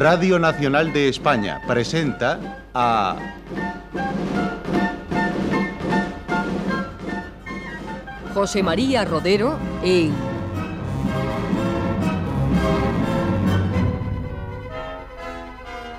[0.00, 3.18] Radio Nacional de España presenta a...
[8.32, 10.14] José María Rodero en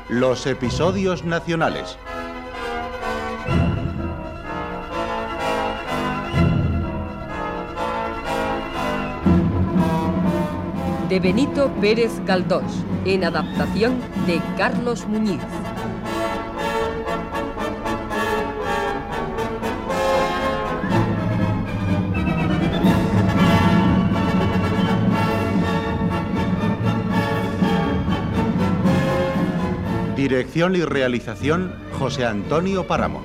[0.10, 2.00] Los episodios nacionales.
[11.12, 12.64] De Benito Pérez Galdós,
[13.04, 15.42] en adaptación de Carlos Muñiz.
[30.16, 33.22] Dirección y realización José Antonio Páramo.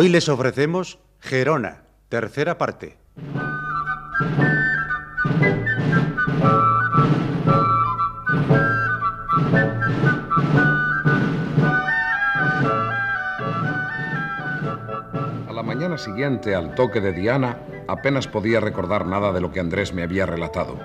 [0.00, 2.96] Hoy les ofrecemos Gerona, tercera parte.
[15.46, 19.60] A la mañana siguiente, al toque de Diana, apenas podía recordar nada de lo que
[19.60, 20.78] Andrés me había relatado.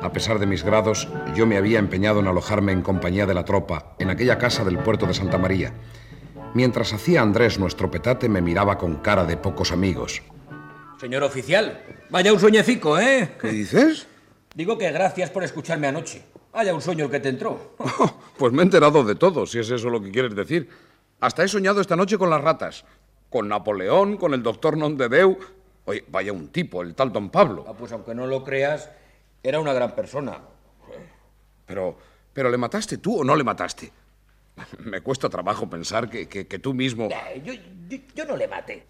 [0.00, 3.44] A pesar de mis grados, yo me había empeñado en alojarme en compañía de la
[3.44, 5.72] tropa en aquella casa del puerto de Santa María
[6.54, 10.22] Mientras hacía Andrés nuestro petate, me miraba con cara de pocos amigos.
[10.98, 13.36] Señor oficial, vaya un sueñecico, ¿eh?
[13.40, 14.06] ¿Qué dices?
[14.54, 16.22] Digo que gracias por escucharme anoche.
[16.52, 17.74] Vaya un sueño el que te entró.
[18.38, 20.68] pues me he enterado de todo, si es eso lo que quieres decir.
[21.20, 22.84] Hasta he soñado esta noche con las ratas.
[23.28, 25.38] Con Napoleón, con el doctor Nondedeu.
[25.84, 27.64] Oye, vaya un tipo, el tal don Pablo.
[27.68, 28.90] Ah, pues aunque no lo creas,
[29.42, 30.40] era una gran persona.
[31.66, 31.98] Pero,
[32.32, 33.92] pero ¿le mataste tú o no le mataste?
[34.84, 36.26] Me cuesta trabajo pensar que,
[36.58, 37.08] tú mismo...
[37.44, 37.52] Yo,
[38.14, 38.84] yo, no le maté.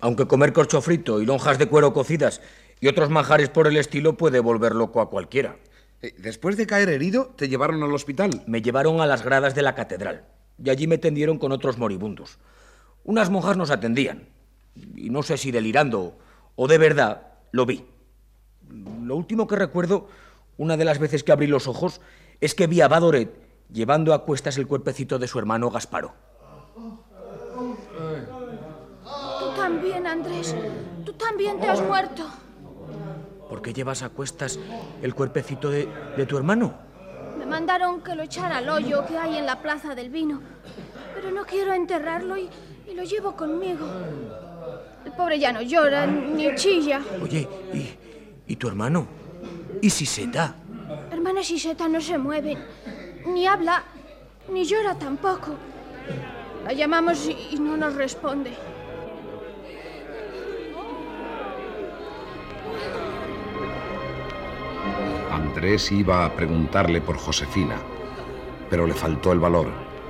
[0.00, 2.40] Aunque comer corcho frito y lonjas de cuero cocidas
[2.80, 5.56] y otros manjares por el estilo puede volver loco a cualquiera.
[6.02, 8.42] Eh, Después de caer herido, ¿te llevaron al hospital?
[8.46, 10.24] Me llevaron a las gradas de la catedral
[10.62, 12.38] y allí me tendieron con otros moribundos.
[13.04, 14.28] Unas monjas nos atendían
[14.96, 16.18] y no sé si delirando
[16.56, 17.84] o de verdad lo vi.
[19.02, 20.08] Lo último que recuerdo,
[20.56, 22.00] una de las veces que abrí los ojos,
[22.40, 26.14] es que vi a Badoret llevando a cuestas el cuerpecito de su hermano Gasparo.
[29.38, 30.54] Tú también, Andrés.
[31.04, 32.24] Tú también te has muerto.
[33.48, 34.58] ¿Por qué llevas a cuestas
[35.02, 35.86] el cuerpecito de,
[36.28, 36.74] tu hermano?
[37.38, 40.40] Me mandaron que lo echara al hoyo que hay en la plaza del vino.
[41.14, 42.48] Pero no quiero enterrarlo y,
[42.94, 43.86] lo llevo conmigo.
[45.04, 47.00] El pobre ya no llora ni chilla.
[47.22, 49.06] Oye, ¿y, y tu hermano?
[49.80, 50.56] ¿Y Siseta?
[51.10, 52.56] Hermana Siseta no se mueve
[53.26, 53.84] ni habla,
[54.50, 55.54] ni llora tampoco.
[56.64, 58.52] La llamamos y no nos responde.
[65.30, 67.76] Andrés iba a preguntarle por Josefina,
[68.70, 69.68] pero le faltó el valor.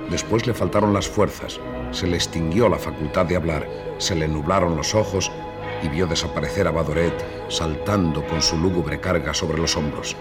[0.09, 1.59] Después le faltaron las fuerzas,
[1.91, 5.31] se le extinguió la facultad de hablar, se le nublaron los ojos
[5.81, 7.13] y vio desaparecer a Badoret
[7.49, 10.15] saltando con su lúgubre carga sobre los hombros.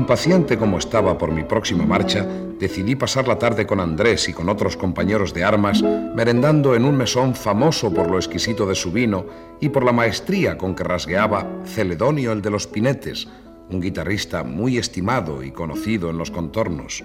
[0.00, 2.26] Impaciente como estaba por mi próxima marcha,
[2.58, 6.96] decidí pasar la tarde con Andrés y con otros compañeros de armas, merendando en un
[6.96, 9.26] mesón famoso por lo exquisito de su vino
[9.60, 13.28] y por la maestría con que rasgueaba Celedonio el de los Pinetes,
[13.68, 17.04] un guitarrista muy estimado y conocido en los contornos.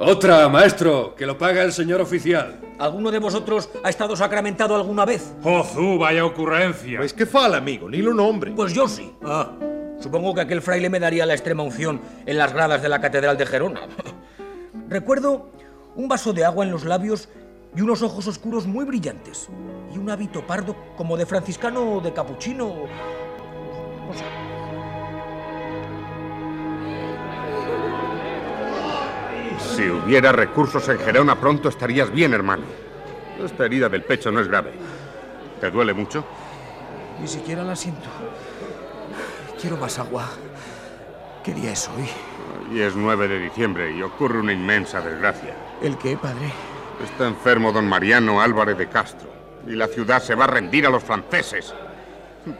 [0.00, 2.60] Otra, maestro, que lo paga el señor oficial.
[2.80, 5.32] ¿Alguno de vosotros ha estado sacramentado alguna vez?
[5.44, 6.98] ¡Jozú, vaya ocurrencia!
[6.98, 8.50] Pues que fala, amigo, ni lo nombre.
[8.50, 9.12] Pues yo sí.
[9.22, 9.52] Ah.
[10.02, 13.38] Supongo que aquel fraile me daría la extrema unción en las gradas de la Catedral
[13.38, 13.82] de Gerona.
[14.88, 15.50] Recuerdo
[15.94, 17.28] un vaso de agua en los labios
[17.76, 19.48] y unos ojos oscuros muy brillantes.
[19.94, 22.74] Y un hábito pardo como de franciscano o de capuchino.
[29.58, 32.64] Si hubiera recursos en Gerona pronto estarías bien, hermano.
[33.42, 34.72] Esta herida del pecho no es grave.
[35.60, 36.24] ¿Te duele mucho?
[37.20, 38.08] Ni siquiera la siento.
[39.62, 40.28] Quiero más agua.
[41.44, 42.08] ¿Qué día es hoy?
[42.68, 45.54] Hoy es 9 de diciembre y ocurre una inmensa desgracia.
[45.80, 46.52] ¿El qué, padre?
[47.04, 49.30] Está enfermo don Mariano Álvarez de Castro
[49.64, 51.72] y la ciudad se va a rendir a los franceses.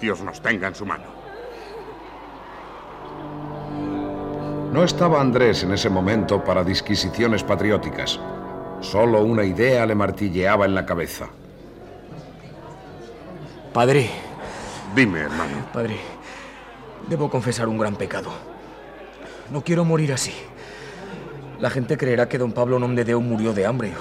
[0.01, 1.07] Dios nos tenga en su mano.
[4.73, 8.21] No estaba Andrés en ese momento para disquisiciones patrióticas.
[8.81, 11.27] Solo una idea le martilleaba en la cabeza.
[13.73, 14.09] Padre,
[14.95, 15.67] Dime, hermano.
[15.73, 15.97] padre,
[17.09, 18.31] debo confesar un gran pecado.
[19.51, 20.33] No quiero morir así.
[21.61, 23.93] La gente creerá que don Pablo Nomdedeu murió de hambre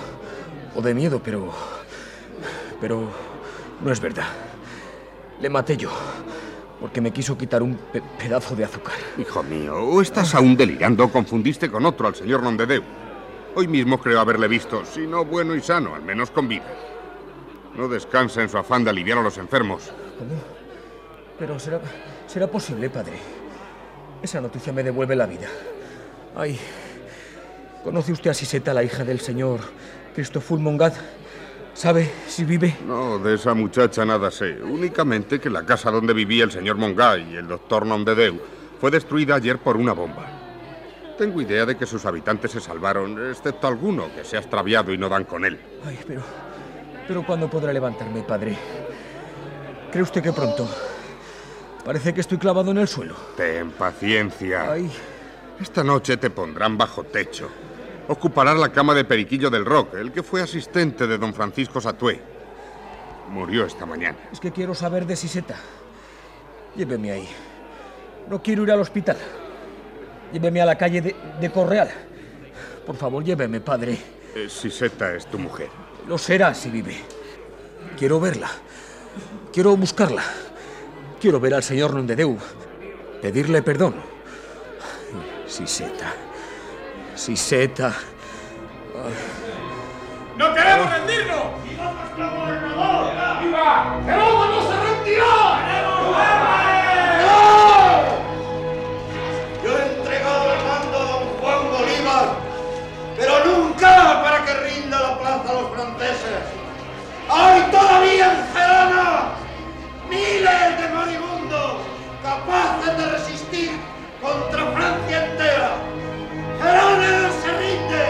[0.76, 1.52] o de miedo, pero...
[2.80, 3.10] Pero
[3.84, 4.26] no es verdad.
[5.40, 5.90] Le maté yo,
[6.80, 8.96] porque me quiso quitar un pe- pedazo de azúcar.
[9.18, 12.82] Hijo mío, o estás aún delirando o confundiste con otro, al señor Nondedeu.
[13.54, 16.66] Hoy mismo creo haberle visto, si no bueno y sano, al menos con vida.
[17.76, 19.92] No descansa en su afán de aliviar a los enfermos.
[20.18, 20.42] ¿Cómo?
[21.38, 21.80] Pero será,
[22.32, 23.14] será posible, padre.
[24.24, 25.48] Esa noticia me devuelve la vida.
[26.36, 26.58] Ay,
[27.84, 29.60] ¿conoce usted a Siseta, la hija del señor
[30.16, 30.96] Cristoful Mongat?
[31.74, 32.78] ¿Sabe si vive?
[32.88, 34.62] No, de esa muchacha nada sé.
[34.62, 38.40] Únicamente que la casa donde vivía el señor Mongay y el doctor Nondedeu
[38.80, 40.26] fue destruida ayer por una bomba.
[41.18, 44.98] Tengo idea de que sus habitantes se salvaron, excepto alguno que se ha extraviado y
[44.98, 45.60] no dan con él.
[45.86, 46.22] Ay, pero...
[47.08, 48.56] Pero ¿cuándo podrá levantarme, padre?
[49.92, 50.70] ¿Cree usted que pronto?
[51.86, 53.16] Parece que estoy clavado en el suelo.
[53.36, 54.72] Ten paciencia.
[54.72, 54.92] Ay,
[55.60, 57.50] Esta noche te pondrán bajo techo.
[58.08, 62.22] Ocuparás la cama de Periquillo del Rock, el que fue asistente de don Francisco Satué.
[63.30, 64.18] Murió esta mañana.
[64.32, 65.56] es que quiero saber de Siseta.
[66.76, 67.30] Lléveme ahí.
[68.30, 69.18] No quiero ir al hospital.
[70.34, 71.90] Lléveme a la calle de, de Correal.
[72.86, 73.98] Por favor, lléveme, padre.
[74.36, 75.70] Eh, Siseta es tu mujer.
[76.08, 76.98] Lo será si vive.
[77.98, 78.50] Quiero verla.
[79.54, 80.24] Quiero buscarla.
[81.22, 82.36] Quiero ver al señor Nondedeu.
[83.22, 83.94] Pedirle perdón.
[85.46, 86.16] Siseta.
[87.14, 87.94] Siseta.
[90.36, 91.64] ¡No queremos rendirnos!
[91.64, 93.14] ¡Viva nuestro gobernador!
[93.44, 94.02] ¡Viva!
[94.04, 95.62] ¡Jerónimo no se rendirá!
[95.62, 96.18] ¡Queremos
[99.64, 102.26] Yo he entregado el mando a don Juan Bolívar,
[103.16, 106.42] pero nunca para que rinda la plaza a los franceses.
[107.30, 109.41] ¡Hay todavía en Gerona
[110.12, 111.78] miles de moribundos
[112.22, 113.72] capaces de resistir
[114.22, 115.72] contra Francia entera!
[116.62, 118.06] ¡Gerona se rinde!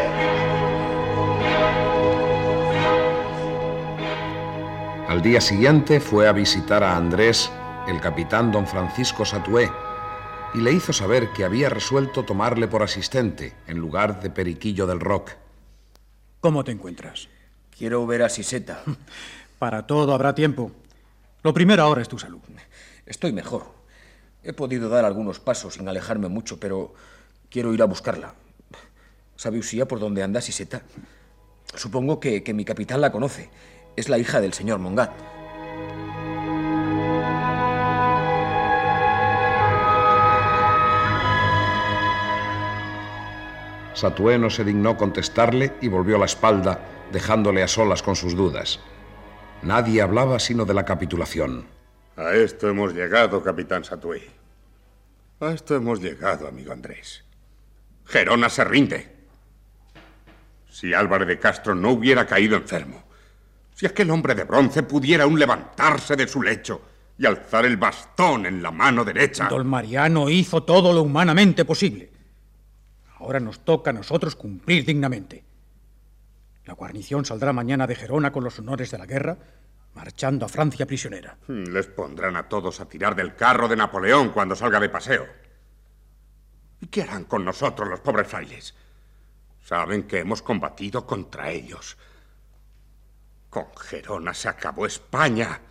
[5.07, 7.51] Al día siguiente fue a visitar a Andrés
[7.87, 9.71] el capitán don Francisco Satué
[10.55, 14.99] y le hizo saber que había resuelto tomarle por asistente en lugar de Periquillo del
[14.99, 15.31] Rock.
[16.39, 17.29] ¿Cómo te encuentras?
[17.77, 18.81] Quiero ver a Siseta.
[19.59, 20.71] Para todo habrá tiempo.
[21.43, 22.39] Lo primero ahora es tu salud.
[23.05, 23.65] Estoy mejor.
[24.43, 26.93] He podido dar algunos pasos sin alejarme mucho, pero
[27.49, 28.35] quiero ir a buscarla.
[29.35, 30.83] ¿Sabe Usía por dónde anda Siseta?
[31.73, 33.49] Supongo que, que mi capitán la conoce.
[33.95, 35.11] Es la hija del señor Mongat.
[43.95, 46.79] Satué no se dignó contestarle y volvió la espalda,
[47.11, 48.79] dejándole a solas con sus dudas.
[49.63, 51.65] Nadie hablaba sino de la capitulación.
[52.17, 54.27] A esto hemos llegado, capitán Satué.
[55.39, 57.23] A esto hemos llegado, amigo Andrés.
[58.05, 59.15] Gerona se rinde.
[60.69, 63.03] Si Álvarez de Castro no hubiera caído enfermo,
[63.75, 66.81] si aquel hombre de bronce pudiera aún levantarse de su lecho
[67.17, 69.47] y alzar el bastón en la mano derecha.
[69.47, 72.11] Don Mariano hizo todo lo humanamente posible.
[73.19, 75.43] Ahora nos toca a nosotros cumplir dignamente.
[76.65, 79.37] La guarnición saldrá mañana de Gerona con los honores de la guerra,
[79.95, 81.37] marchando a Francia prisionera.
[81.47, 85.25] Les pondrán a todos a tirar del carro de Napoleón cuando salga de paseo.
[86.79, 88.75] ¿Y qué harán con nosotros los pobres frailes?
[89.63, 91.97] Saben que hemos combatido contra ellos.
[93.49, 95.61] Con Gerona se acabó España.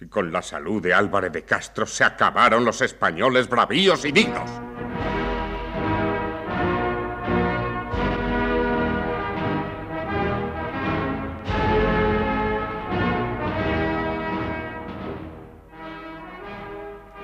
[0.00, 4.50] Y con la salud de Álvarez de Castro se acabaron los españoles bravíos y dignos.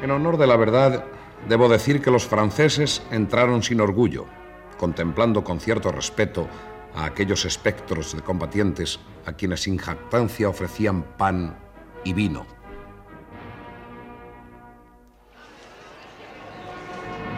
[0.06, 1.04] En honor de la verdad,
[1.48, 4.26] debo decir que los franceses entraron sin orgullo,
[4.78, 6.46] contemplando con cierto respeto
[6.94, 11.58] a aquellos espectros de combatientes a quienes sin jactancia ofrecían pan
[12.04, 12.46] y vino.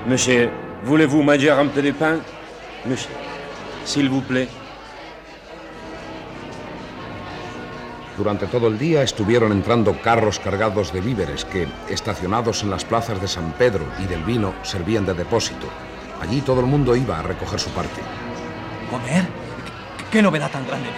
[0.06, 0.50] Monsieur,
[0.84, 2.20] voulez-vous manger un peu de pain
[2.84, 3.16] Monsieur,
[3.87, 4.58] s'il vous plaît.
[8.18, 13.20] Durante todo el día estuvieron entrando carros cargados de víveres que, estacionados en las plazas
[13.20, 15.68] de San Pedro y del Vino, servían de depósito.
[16.20, 18.00] Allí todo el mundo iba a recoger su parte.
[18.90, 19.25] ¿Comer?
[20.10, 20.88] qué novedad tan grande.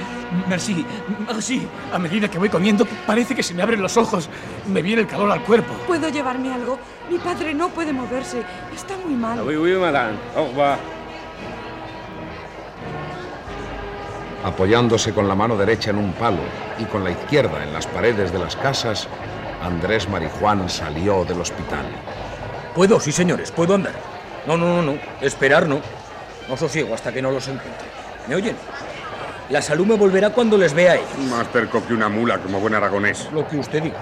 [0.48, 0.86] Merci,
[1.26, 1.66] merci.
[1.92, 4.28] A medida que voy comiendo, parece que se me abren los ojos.
[4.68, 5.74] Me viene el calor al cuerpo.
[5.86, 6.78] ¿Puedo llevarme algo?
[7.10, 8.42] Mi padre no puede moverse.
[8.74, 9.40] Está muy mal.
[9.42, 10.16] Oui, oui, madame.
[10.36, 10.99] Au revoir.
[14.42, 16.40] Apoyándose con la mano derecha en un palo
[16.78, 19.06] y con la izquierda en las paredes de las casas,
[19.62, 21.84] Andrés Marijuán salió del hospital.
[22.74, 23.92] Puedo, sí, señores, puedo andar.
[24.46, 24.98] No, no, no, no.
[25.20, 25.80] Esperar no.
[26.48, 27.86] No sosiego hasta que no los encuentre.
[28.26, 28.56] ¿Me oyen?
[29.50, 31.18] La salud me volverá cuando les vea a ellos.
[31.28, 33.28] Más terco que una mula, como buen aragonés.
[33.32, 33.98] Lo que usted diga.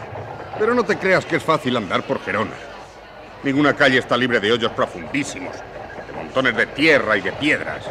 [0.58, 2.54] Pero no te creas que es fácil andar por Gerona.
[3.42, 7.84] Ninguna calle está libre de hoyos profundísimos, de montones de tierra y de piedras.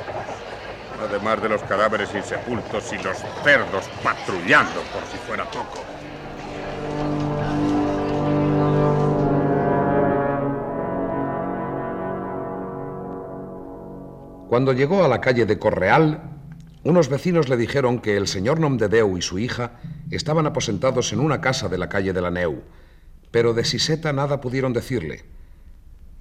[1.00, 5.84] Además de los cadáveres insepultos y los cerdos patrullando por si fuera poco.
[14.50, 16.22] Cuando llegó a la calle de Correal,
[16.84, 19.74] unos vecinos le dijeron que el señor Nomdedeu y su hija
[20.10, 22.64] estaban aposentados en una casa de la calle de la Neu,
[23.30, 25.26] pero de Siseta nada pudieron decirle.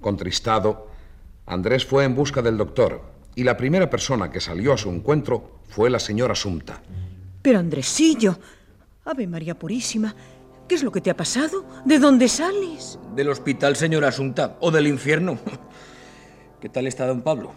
[0.01, 0.87] Contristado,
[1.45, 5.59] Andrés fue en busca del doctor y la primera persona que salió a su encuentro
[5.69, 6.81] fue la señora Sumta.
[7.43, 8.39] Pero Andresillo,
[9.05, 10.15] Ave María Purísima,
[10.67, 11.63] ¿qué es lo que te ha pasado?
[11.85, 12.97] ¿De dónde sales?
[13.15, 15.37] Del hospital, señora Asunta, o del infierno.
[16.61, 17.53] ¿Qué tal está don Pablo?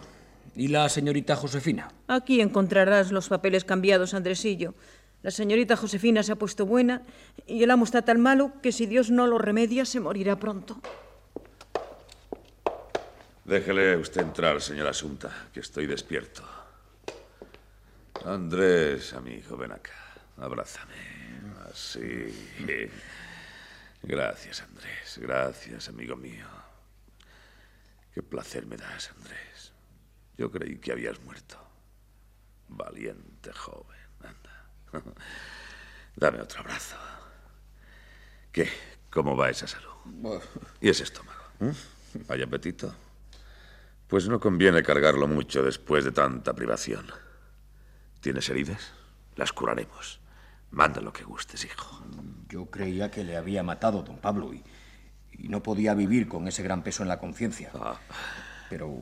[0.55, 1.91] ¿Y la señorita Josefina?
[2.07, 4.75] Aquí encontrarás los papeles cambiados, Andresillo.
[5.23, 7.01] La señorita Josefina se ha puesto buena
[7.47, 10.79] y el amo está tan malo que si Dios no lo remedia se morirá pronto.
[13.51, 16.41] Déjele usted entrar, señora Asunta, que estoy despierto.
[18.23, 19.91] Andrés, amigo, ven acá.
[20.37, 20.95] Abrázame.
[21.69, 22.31] Así.
[24.03, 25.17] Gracias, Andrés.
[25.17, 26.47] Gracias, amigo mío.
[28.13, 29.73] Qué placer me das, Andrés.
[30.37, 31.57] Yo creí que habías muerto.
[32.69, 33.99] Valiente joven.
[34.21, 34.65] Anda.
[36.15, 36.95] Dame otro abrazo.
[38.53, 38.69] ¿Qué?
[39.09, 39.91] ¿Cómo va esa salud?
[40.79, 41.43] ¿Y ese estómago?
[41.59, 41.71] ¿Mm?
[42.29, 42.95] ¿Hay apetito?
[44.11, 47.05] Pues no conviene cargarlo mucho después de tanta privación.
[48.19, 48.91] ¿Tienes heridas?
[49.37, 50.19] Las curaremos.
[50.69, 52.03] Manda lo que gustes, hijo.
[52.49, 54.61] Yo creía que le había matado don Pablo y,
[55.31, 57.71] y no podía vivir con ese gran peso en la conciencia.
[57.73, 58.01] Ah.
[58.69, 58.93] Pero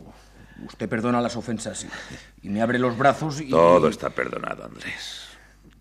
[0.63, 3.49] usted perdona las ofensas y, y me abre los brazos y...
[3.49, 5.27] Todo está perdonado, Andrés.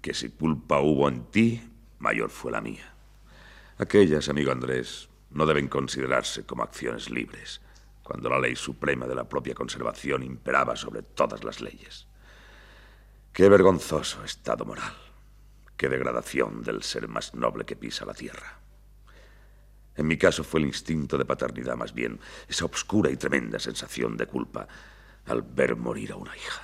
[0.00, 2.94] Que si culpa hubo en ti, mayor fue la mía.
[3.76, 7.60] Aquellas, amigo Andrés, no deben considerarse como acciones libres,
[8.08, 12.06] cuando la ley suprema de la propia conservación imperaba sobre todas las leyes.
[13.34, 14.94] Qué vergonzoso estado moral,
[15.76, 18.60] qué degradación del ser más noble que pisa la tierra.
[19.94, 24.16] En mi caso fue el instinto de paternidad más bien, esa obscura y tremenda sensación
[24.16, 24.66] de culpa
[25.26, 26.62] al ver morir a una hija.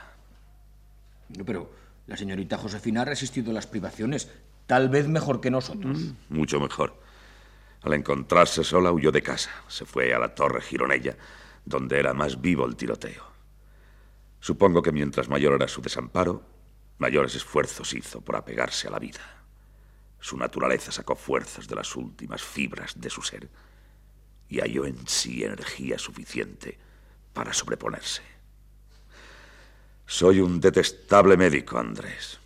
[1.44, 1.70] Pero
[2.06, 4.30] la señorita Josefina ha resistido las privaciones,
[4.66, 5.98] tal vez mejor que nosotros.
[5.98, 7.03] Mm, mucho mejor.
[7.84, 11.18] Al encontrarse sola huyó de casa, se fue a la torre Gironella,
[11.66, 13.22] donde era más vivo el tiroteo.
[14.40, 16.42] Supongo que mientras mayor era su desamparo,
[16.96, 19.20] mayores esfuerzos hizo por apegarse a la vida.
[20.18, 23.50] Su naturaleza sacó fuerzas de las últimas fibras de su ser
[24.48, 26.78] y halló en sí energía suficiente
[27.34, 28.22] para sobreponerse.
[30.06, 32.40] Soy un detestable médico, Andrés.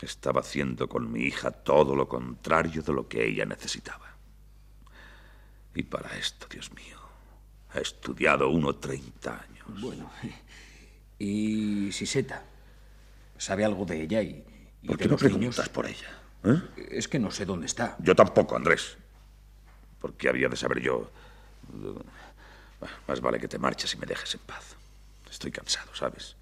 [0.00, 4.09] Estaba haciendo con mi hija todo lo contrario de lo que ella necesitaba.
[5.74, 6.98] Y para esto, Dios mío,
[7.74, 9.66] ha estudiado uno 30 años.
[9.80, 10.10] Bueno,
[11.18, 12.42] ¿y Siseta?
[13.38, 14.44] ¿Sabe algo de ella y,
[14.82, 15.20] y ¿Por qué no niños?
[15.22, 16.18] preguntas por ella?
[16.44, 16.60] ¿Eh?
[16.90, 17.96] Es que no sé dónde está.
[18.00, 18.96] Yo tampoco, Andrés.
[20.00, 21.10] ¿Por qué había de saber yo?
[21.68, 22.04] Bueno,
[23.06, 24.74] Más vale que te marches y me dejes en paz.
[25.30, 26.36] Estoy cansado, ¿sabes?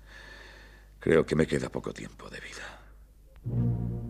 [1.01, 4.08] Creo que me queda poco tiempo de vida.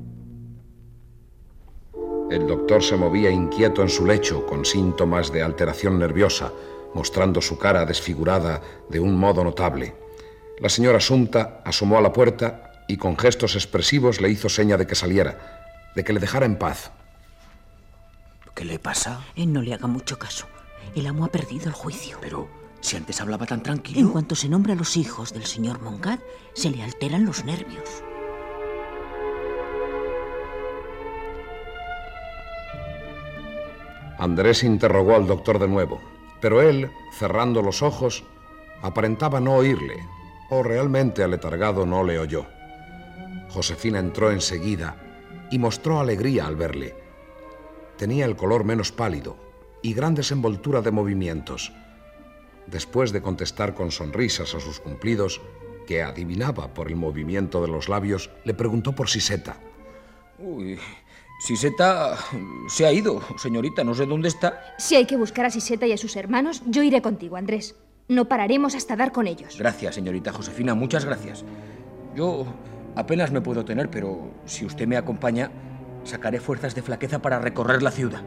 [2.30, 6.52] El doctor se movía inquieto en su lecho, con síntomas de alteración nerviosa,
[6.94, 9.94] mostrando su cara desfigurada de un modo notable.
[10.58, 14.86] La señora Sumta asomó a la puerta y con gestos expresivos le hizo seña de
[14.86, 16.90] que saliera, de que le dejara en paz.
[18.54, 19.24] ¿Qué le pasa?
[19.36, 20.46] Eh, no le haga mucho caso.
[20.94, 22.18] El amo ha perdido el juicio.
[22.20, 22.48] Pero
[22.80, 24.00] si antes hablaba tan tranquilo.
[24.00, 26.18] En cuanto se nombra a los hijos del señor Moncad,
[26.54, 28.02] se le alteran los nervios.
[34.18, 36.00] Andrés interrogó al doctor de nuevo,
[36.40, 38.24] pero él, cerrando los ojos,
[38.82, 40.04] aparentaba no oírle,
[40.50, 42.46] o realmente aletargado no le oyó.
[43.48, 44.96] Josefina entró enseguida
[45.50, 46.96] y mostró alegría al verle.
[47.96, 49.36] Tenía el color menos pálido
[49.82, 51.72] y gran desenvoltura de movimientos.
[52.66, 55.40] Después de contestar con sonrisas a sus cumplidos,
[55.86, 59.56] que adivinaba por el movimiento de los labios, le preguntó por Siseta.
[60.38, 60.78] Uy,
[61.38, 62.16] Siseta
[62.68, 64.60] se ha ido, señorita, no sé dónde está.
[64.76, 67.76] Si hay que buscar a Siseta y a sus hermanos, yo iré contigo, Andrés.
[68.08, 69.56] No pararemos hasta dar con ellos.
[69.56, 71.44] Gracias, señorita Josefina, muchas gracias.
[72.16, 72.44] Yo
[72.96, 75.50] apenas me puedo tener, pero si usted me acompaña,
[76.02, 78.22] sacaré fuerzas de flaqueza para recorrer la ciudad.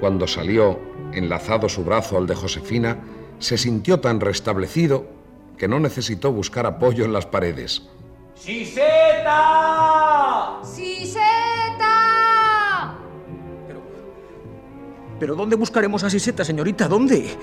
[0.00, 0.80] Cuando salió,
[1.12, 2.98] enlazado su brazo al de Josefina,
[3.42, 5.04] se sintió tan restablecido
[5.58, 7.82] que no necesitó buscar apoyo en las paredes.
[8.36, 9.40] ¡Siseta!
[10.62, 11.24] ¡Siseta!
[15.18, 16.86] ¿Pero dónde buscaremos a Siseta, señorita?
[16.86, 17.36] ¿Dónde?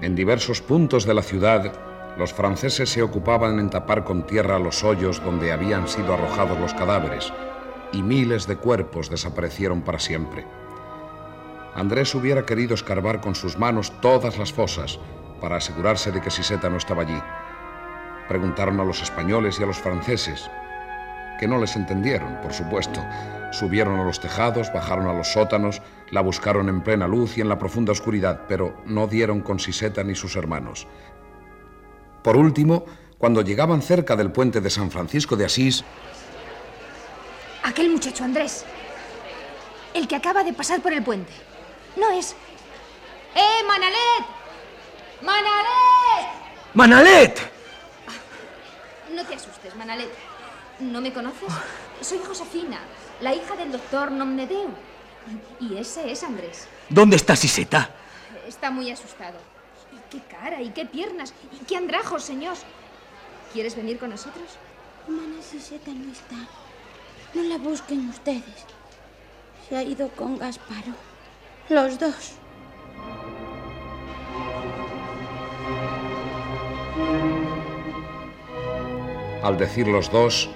[0.00, 1.72] En diversos puntos de la ciudad,
[2.16, 6.72] los franceses se ocupaban en tapar con tierra los hoyos donde habían sido arrojados los
[6.72, 7.30] cadáveres,
[7.96, 10.44] y miles de cuerpos desaparecieron para siempre.
[11.74, 14.98] Andrés hubiera querido escarbar con sus manos todas las fosas
[15.40, 17.20] para asegurarse de que Siseta no estaba allí.
[18.28, 20.50] Preguntaron a los españoles y a los franceses,
[21.38, 23.00] que no les entendieron, por supuesto.
[23.52, 27.48] Subieron a los tejados, bajaron a los sótanos, la buscaron en plena luz y en
[27.48, 30.86] la profunda oscuridad, pero no dieron con Siseta ni sus hermanos.
[32.22, 32.84] Por último,
[33.18, 35.84] cuando llegaban cerca del puente de San Francisco de Asís,
[37.66, 38.64] Aquel muchacho, Andrés.
[39.92, 41.32] El que acaba de pasar por el puente.
[41.96, 42.36] No es.
[43.34, 44.24] ¡Eh, Manalet!
[45.20, 46.28] ¡Manalet!
[46.74, 47.40] ¡Manalet!
[49.12, 50.08] No te asustes, Manalet.
[50.78, 51.48] ¿No me conoces?
[52.02, 52.78] Soy Josefina,
[53.20, 54.70] la hija del doctor Nomnedeu.
[55.58, 56.68] Y ese es Andrés.
[56.88, 57.90] ¿Dónde está Siseta?
[58.46, 59.40] Está muy asustado.
[59.92, 60.62] ¿Y qué cara?
[60.62, 61.34] ¿Y qué piernas?
[61.60, 62.54] ¿Y qué andrajos, señor?
[63.52, 64.50] ¿Quieres venir con nosotros?
[65.08, 66.36] Mana Siseta no está.
[67.36, 68.64] No la busquen ustedes.
[69.68, 70.94] Se ha ido con Gasparo.
[71.68, 72.32] Los dos.
[79.46, 80.50] al decir los dos,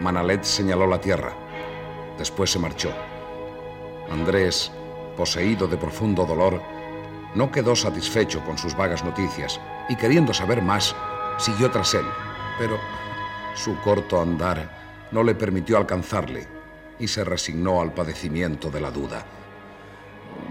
[0.00, 1.32] Manalet señaló la tierra.
[2.16, 2.90] Después se marchó.
[4.08, 4.70] Andrés,
[5.16, 6.62] poseído de profundo dolor,
[7.34, 10.94] no quedó satisfecho con sus vagas noticias y queriendo saber más,
[11.38, 12.06] siguió tras él.
[12.56, 12.78] Pero
[13.56, 14.85] su corto andar
[15.16, 16.46] no le permitió alcanzarle
[16.98, 19.24] y se resignó al padecimiento de la duda.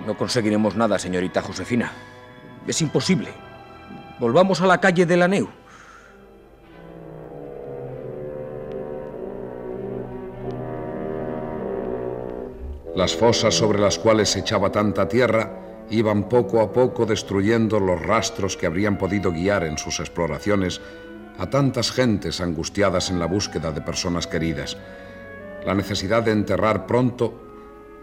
[0.07, 1.91] No conseguiremos nada, señorita Josefina.
[2.65, 3.29] Es imposible.
[4.19, 5.47] Volvamos a la calle de la Neu.
[12.95, 18.01] Las fosas sobre las cuales se echaba tanta tierra iban poco a poco destruyendo los
[18.01, 20.81] rastros que habrían podido guiar en sus exploraciones
[21.37, 24.77] a tantas gentes angustiadas en la búsqueda de personas queridas.
[25.65, 27.41] La necesidad de enterrar pronto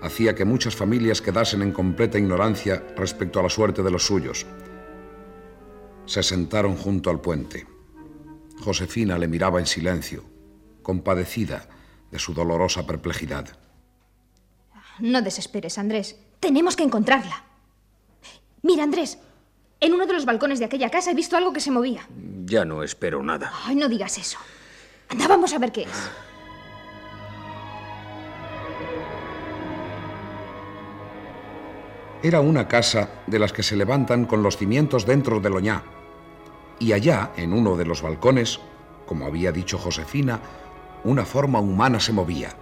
[0.03, 4.47] hacía que muchas familias quedasen en completa ignorancia respecto a la suerte de los suyos.
[6.07, 7.66] Se sentaron junto al puente.
[8.61, 10.25] Josefina le miraba en silencio,
[10.83, 11.68] compadecida
[12.11, 13.57] de su dolorosa perplejidad.
[14.99, 16.16] No desesperes, Andrés.
[16.40, 17.45] Tenemos que encontrarla.
[18.62, 19.18] Mira, Andrés,
[19.83, 22.07] en uno de los balcones de aquella casa he visto algo que se movía.
[22.45, 23.53] Ya no espero nada.
[23.64, 24.38] Ay, no digas eso.
[25.09, 26.11] Anda, vamos a ver qué es.
[32.23, 35.83] Era una casa de las que se levantan con los cimientos dentro del oñá.
[36.79, 38.61] Y allá, en uno de los balcones,
[39.05, 40.38] como había dicho Josefina,
[41.03, 42.55] una forma humana se movía.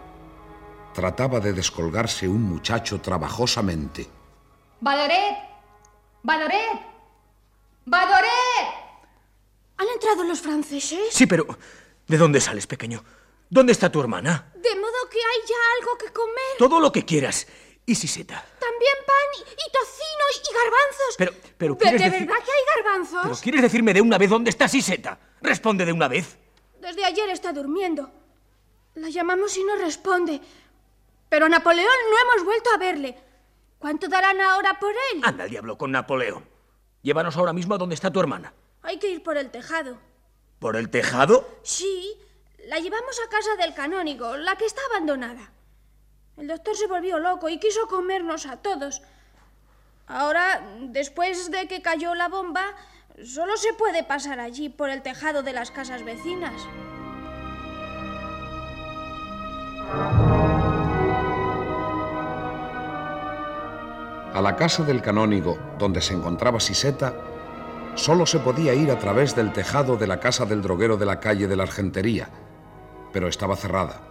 [0.95, 4.07] Trataba de descolgarse un muchacho trabajosamente.
[4.81, 5.37] ¡Badoret!
[6.23, 6.91] ¡Badoret!
[7.90, 8.70] ¡Badoret!
[9.79, 11.09] ¿Han entrado los franceses?
[11.11, 11.44] Sí, pero
[12.07, 13.03] ¿de dónde sales, pequeño?
[13.48, 14.53] ¿Dónde está tu hermana?
[14.55, 16.57] De modo que hay ya algo que comer.
[16.57, 17.48] Todo lo que quieras.
[17.85, 18.44] ¿Y Siseta?
[18.61, 21.14] También pan y, y tocino y, y garbanzos.
[21.18, 23.22] Pero, pero ¿De, ¿quieres de decir- verdad que hay garbanzos?
[23.24, 25.18] ¿Pero quieres decirme de una vez dónde está Siseta?
[25.42, 26.38] Responde de una vez.
[26.81, 28.09] Desde ayer está durmiendo.
[28.94, 30.40] La llamamos y no responde.
[31.29, 33.18] Pero Napoleón no hemos vuelto a verle.
[33.81, 35.20] ¿Cuánto darán ahora por él?
[35.24, 36.44] Anda al diablo con Napoleón.
[37.03, 38.53] Llévanos ahora mismo a donde está tu hermana.
[38.83, 39.99] Hay que ir por el tejado.
[40.59, 41.49] ¿Por el tejado?
[41.63, 42.13] Sí,
[42.67, 45.53] la llevamos a casa del canónigo, la que está abandonada.
[46.37, 49.03] El doctor se volvió loco y quiso comernos a todos.
[50.07, 52.75] Ahora, después de que cayó la bomba,
[53.25, 56.61] solo se puede pasar allí por el tejado de las casas vecinas.
[64.33, 67.14] A la casa del canónigo, donde se encontraba Siseta,
[67.97, 71.19] solo se podía ir a través del tejado de la casa del droguero de la
[71.19, 72.29] calle de la Argentería,
[73.12, 74.03] pero estaba cerrada.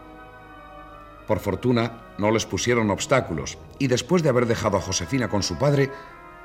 [1.25, 5.57] Por fortuna, no les pusieron obstáculos, y después de haber dejado a Josefina con su
[5.57, 5.89] padre,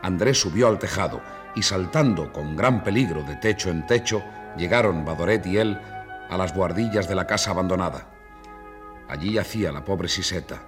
[0.03, 1.21] Andrés subió al tejado
[1.57, 4.23] y saltando con gran peligro de techo en techo,
[4.57, 5.81] llegaron Badoret y él
[6.31, 8.07] a las buhardillas de la casa abandonada.
[9.09, 10.63] Allí yacía la pobre Siseta,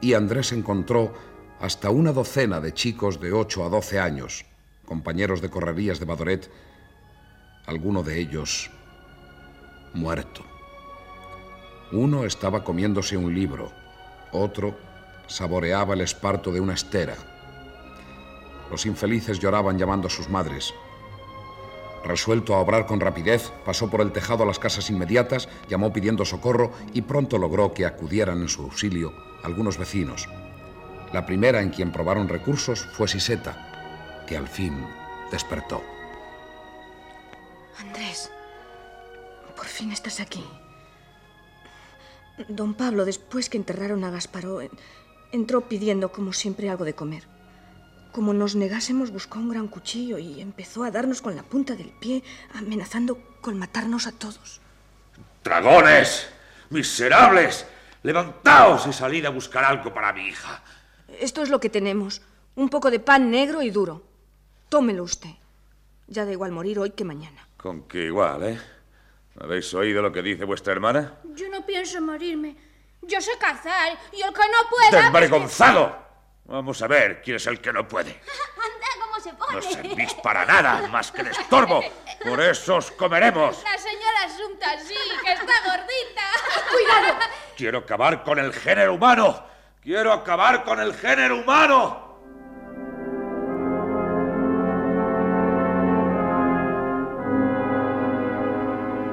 [0.00, 1.12] y Andrés encontró
[1.60, 4.44] hasta una docena de chicos de 8 a 12 años,
[4.84, 6.50] compañeros de correrías de Badoret,
[7.66, 8.70] alguno de ellos
[9.94, 10.42] muerto.
[11.92, 13.72] Uno estaba comiéndose un libro,
[14.32, 14.76] otro
[15.28, 17.16] saboreaba el esparto de una estera.
[18.70, 20.74] Los infelices lloraban llamando a sus madres.
[22.04, 26.24] Resuelto a obrar con rapidez, pasó por el tejado a las casas inmediatas, llamó pidiendo
[26.24, 30.28] socorro y pronto logró que acudieran en su auxilio algunos vecinos.
[31.16, 33.56] La primera en quien probaron recursos fue Siseta,
[34.26, 34.86] que al fin
[35.30, 35.82] despertó.
[37.78, 38.30] Andrés,
[39.56, 40.44] por fin estás aquí.
[42.48, 44.60] Don Pablo, después que enterraron a Gasparó,
[45.32, 47.22] entró pidiendo, como siempre, algo de comer.
[48.12, 51.92] Como nos negásemos, buscó un gran cuchillo y empezó a darnos con la punta del
[51.98, 54.60] pie, amenazando con matarnos a todos.
[55.42, 56.28] ¡Dragones!
[56.68, 57.64] ¡Miserables!
[58.02, 60.62] Levantaos y salid a buscar algo para mi hija.
[61.20, 62.22] Esto es lo que tenemos.
[62.54, 64.02] Un poco de pan negro y duro.
[64.68, 65.30] Tómelo usted.
[66.06, 67.48] Ya da igual morir hoy que mañana.
[67.56, 68.60] Con que igual, ¿eh?
[69.40, 71.18] ¿Habéis oído lo que dice vuestra hermana?
[71.34, 72.56] Yo no pienso morirme.
[73.02, 75.02] Yo sé cazar y el que no pueda...
[75.02, 76.06] ¡Desvergonzado!
[76.44, 78.10] Vamos a ver quién es el que no puede.
[78.56, 79.52] Anda, cómo se pone.
[79.54, 81.82] No servís para nada más que de estorbo.
[82.24, 83.62] Por eso os comeremos.
[83.62, 86.22] La señora Asunta sí, que está gordita.
[86.70, 87.18] ¡Cuidado!
[87.56, 89.55] Quiero acabar con el género humano.
[89.86, 92.18] Quiero acabar con el género humano.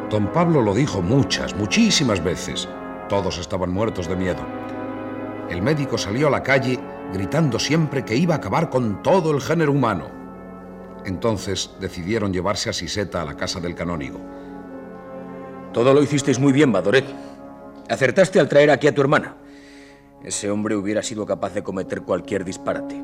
[0.10, 2.68] Don Pablo lo dijo muchas, muchísimas veces.
[3.08, 4.44] Todos estaban muertos de miedo.
[5.48, 6.80] El médico salió a la calle
[7.14, 10.10] gritando siempre que iba a acabar con todo el género humano.
[11.06, 14.20] Entonces decidieron llevarse a Siseta a la casa del canónigo.
[15.72, 17.06] Todo lo hicisteis muy bien, Badoret.
[17.88, 19.36] Acertaste al traer aquí a tu hermana.
[20.24, 22.96] Ese hombre hubiera sido capaz de cometer cualquier disparate.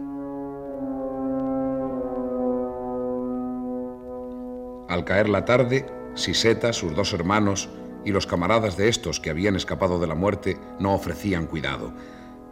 [4.88, 7.70] Al caer la tarde, Siseta, sus dos hermanos
[8.06, 11.94] y los camaradas de estos que habían escapado de la muerte no ofrecían cuidado.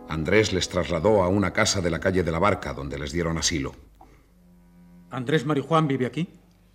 [0.09, 3.37] Andrés les trasladó a una casa de la calle de la Barca, donde les dieron
[3.37, 3.73] asilo.
[5.09, 6.27] ¿Andrés Marijuán vive aquí?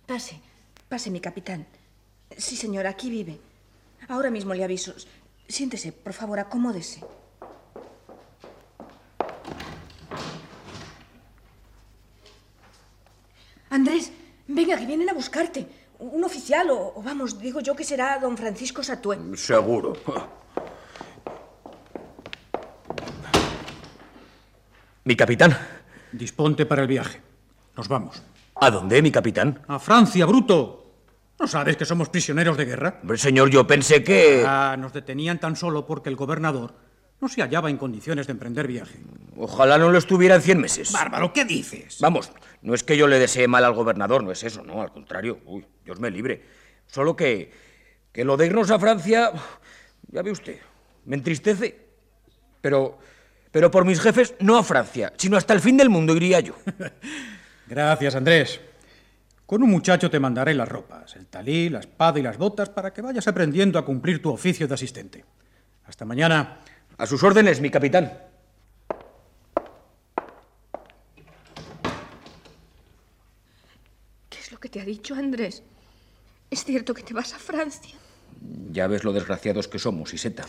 [0.07, 0.39] Pase,
[0.89, 1.65] pase, mi capitán.
[2.35, 3.39] Sí, señor, aquí vive.
[4.09, 4.93] Ahora mismo le aviso.
[5.47, 7.01] Siéntese, por favor, acomódese.
[13.73, 14.11] Andrés,
[14.47, 15.65] venga, que vienen a buscarte.
[15.97, 19.17] Un oficial, o, o vamos, digo yo que será don Francisco Satué.
[19.35, 19.97] Seguro.
[25.05, 25.57] Mi capitán.
[26.11, 27.19] Disponte para el viaje.
[27.75, 28.21] Nos vamos.
[28.61, 29.63] ¿A dónde, mi capitán?
[29.67, 30.93] A Francia, bruto.
[31.39, 32.99] ¿No sabes que somos prisioneros de guerra?
[33.01, 34.43] Hombre, señor, yo pensé que...
[34.45, 36.75] Ah, nos detenían tan solo porque el gobernador
[37.19, 38.99] no se hallaba en condiciones de emprender viaje.
[39.35, 40.91] Ojalá no lo estuviera en cien meses.
[40.91, 41.97] Bárbaro, ¿qué dices?
[42.01, 42.31] Vamos,
[42.63, 45.39] no es que yo le desee mal al gobernador, no es eso, no, al contrario.
[45.45, 46.43] Uy, Dios me libre.
[46.87, 47.51] Solo que,
[48.11, 49.31] que lo de irnos a Francia,
[50.09, 50.59] ya ve usted,
[51.05, 51.79] me entristece.
[52.61, 52.97] Pero,
[53.51, 56.55] pero por mis jefes, no a Francia, sino hasta el fin del mundo iría yo.
[57.67, 58.59] Gracias, Andrés.
[59.45, 62.93] Con un muchacho te mandaré las ropas, el talí, la espada y las botas para
[62.93, 65.25] que vayas aprendiendo a cumplir tu oficio de asistente.
[65.85, 66.59] Hasta mañana.
[66.97, 68.13] A sus órdenes, mi capitán.
[74.29, 75.61] ¿Qué es lo que te ha dicho Andrés?
[76.49, 77.97] ¿Es cierto que te vas a Francia?
[78.71, 80.45] Ya ves lo desgraciados que somos, Iseta.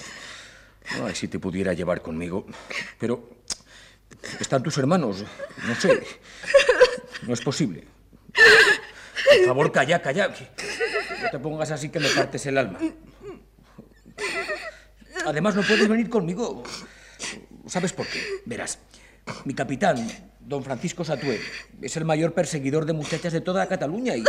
[1.03, 2.47] Ay, si te pudiera llevar conmigo.
[3.01, 3.29] Pero
[4.39, 5.25] están tus hermanos.
[5.67, 6.01] No sé.
[7.27, 7.89] No es posible.
[8.33, 10.29] Por favor, calla, calla.
[10.29, 12.79] No te pongas así que me partes el alma.
[15.27, 16.63] Además, no puedes venir conmigo.
[17.67, 18.23] ¿Sabes por qué?
[18.45, 18.79] Verás,
[19.45, 20.09] mi capitán,
[20.41, 21.41] don Francisco Satué,
[21.81, 24.25] es el mayor perseguidor de muchachas de toda Cataluña y,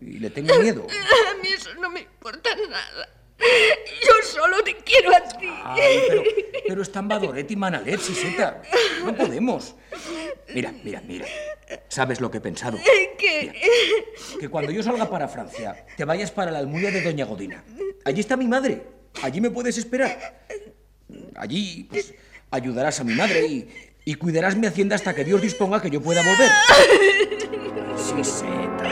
[0.00, 0.86] y le tengo miedo.
[0.86, 3.08] A mí eso no me importa nada.
[3.38, 5.46] Yo solo te quiero a ti.
[5.64, 6.22] Ay, pero,
[6.68, 8.62] pero están Badoret y Manalet, Siseta.
[9.04, 9.74] No podemos.
[10.54, 11.26] Mira, mira, mira.
[11.88, 12.78] ¿Sabes lo que he pensado?
[13.18, 13.52] ¿Qué?
[14.40, 17.62] Que cuando yo salga para Francia, te vayas para la almunia de Doña Godina.
[18.04, 18.82] Allí está mi madre.
[19.22, 20.46] Allí me puedes esperar.
[21.36, 22.14] Allí, pues,
[22.50, 23.68] ayudarás a mi madre y,
[24.08, 26.48] y cuidarás mi hacienda hasta que Dios disponga que yo pueda volver.
[27.98, 28.88] Siseta.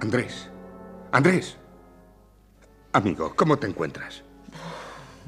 [0.00, 0.50] Andrés.
[1.12, 1.56] Andrés.
[2.92, 4.24] Amigo, ¿cómo te encuentras?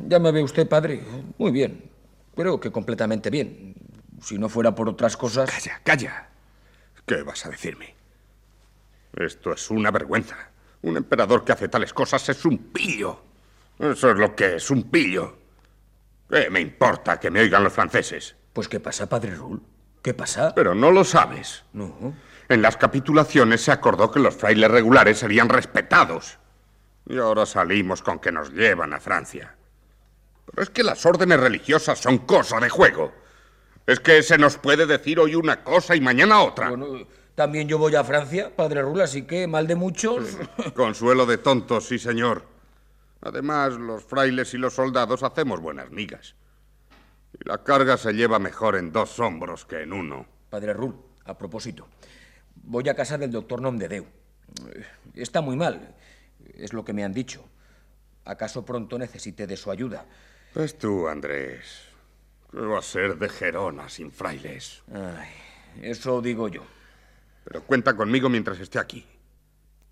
[0.04, 1.04] Ya me ve usted, padre.
[1.38, 1.92] Muy bien.
[2.34, 3.74] Creo que completamente bien.
[4.20, 5.48] Si no fuera por otras cosas...
[5.48, 6.28] Calla, calla.
[7.06, 7.94] ¿Qué vas a decirme?
[9.12, 10.36] Esto es una vergüenza.
[10.82, 13.20] Un emperador que hace tales cosas es un pillo.
[13.78, 15.36] Eso es lo que es, un pillo.
[16.28, 18.36] ¿Qué me importa que me oigan los franceses?
[18.52, 19.60] Pues ¿qué pasa, padre Rull?
[20.02, 20.54] ¿Qué pasa?
[20.54, 21.64] Pero no lo sabes.
[21.72, 22.14] No.
[22.48, 26.38] En las capitulaciones se acordó que los frailes regulares serían respetados.
[27.06, 29.54] Y ahora salimos con que nos llevan a Francia.
[30.46, 33.12] Pero es que las órdenes religiosas son cosa de juego.
[33.86, 36.70] Es que se nos puede decir hoy una cosa y mañana otra.
[36.70, 37.06] Bueno,
[37.38, 40.36] también yo voy a Francia, padre Rull, así que mal de muchos.
[40.74, 42.42] Consuelo de tontos, sí, señor.
[43.20, 46.34] Además, los frailes y los soldados hacemos buenas migas.
[47.32, 50.26] Y la carga se lleva mejor en dos hombros que en uno.
[50.50, 50.96] Padre Rull,
[51.26, 51.86] a propósito,
[52.56, 54.04] voy a casa del doctor Nomdedeu.
[55.14, 55.94] Está muy mal,
[56.54, 57.44] es lo que me han dicho.
[58.24, 60.04] ¿Acaso pronto necesite de su ayuda?
[60.52, 61.84] Pues tú, Andrés.
[62.50, 64.82] ¿Qué va a ser de Gerona sin frailes?
[64.92, 65.30] Ay,
[65.82, 66.64] eso digo yo.
[67.48, 69.06] Pero cuenta conmigo mientras esté aquí.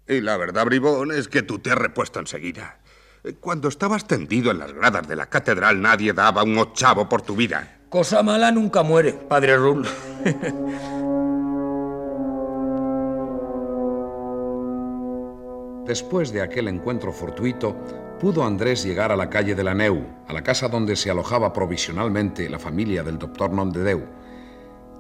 [0.07, 2.81] Y la verdad, bribón, es que tú te has repuesto enseguida.
[3.41, 7.35] Cuando estabas tendido en las gradas de la catedral, nadie daba un ochavo por tu
[7.35, 7.79] vida.
[7.89, 9.87] Cosa mala nunca muere, padre Rull.
[15.87, 17.75] Después de aquel encuentro fortuito,
[18.21, 21.53] pudo Andrés llegar a la calle de la Neu, a la casa donde se alojaba
[21.53, 24.05] provisionalmente la familia del doctor Nomdedeu.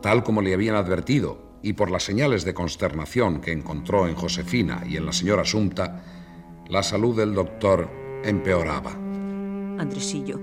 [0.00, 4.82] Tal como le habían advertido, y por las señales de consternación que encontró en Josefina
[4.86, 6.02] y en la señora Sumta,
[6.68, 7.90] la salud del doctor
[8.24, 8.92] empeoraba.
[8.92, 10.38] Andresillo,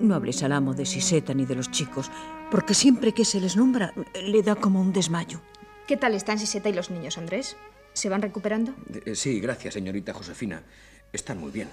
[0.00, 2.10] no hables al amo de Siseta ni de los chicos,
[2.50, 5.40] porque siempre que se les nombra le da como un desmayo.
[5.86, 7.56] ¿Qué tal están Siseta y los niños, Andrés?
[7.92, 8.72] ¿Se van recuperando?
[9.04, 10.62] Eh, Sí, gracias, señorita Josefina.
[11.12, 11.68] Están muy bien.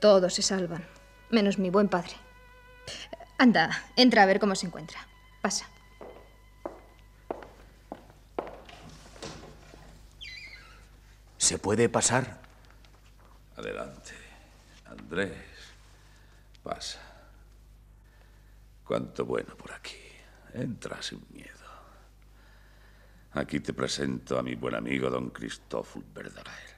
[0.00, 0.84] Todos se salvan,
[1.30, 2.12] menos mi buen padre.
[3.38, 5.06] Anda, entra a ver cómo se encuentra.
[5.40, 5.66] Pasa.
[11.42, 12.40] ¿Se puede pasar?
[13.56, 14.12] Adelante,
[14.84, 15.34] Andrés.
[16.62, 17.00] Pasa.
[18.84, 19.98] Cuánto bueno por aquí.
[20.54, 21.50] Entra sin miedo.
[23.32, 26.76] Aquí te presento a mi buen amigo don Cristóful Verdaguer,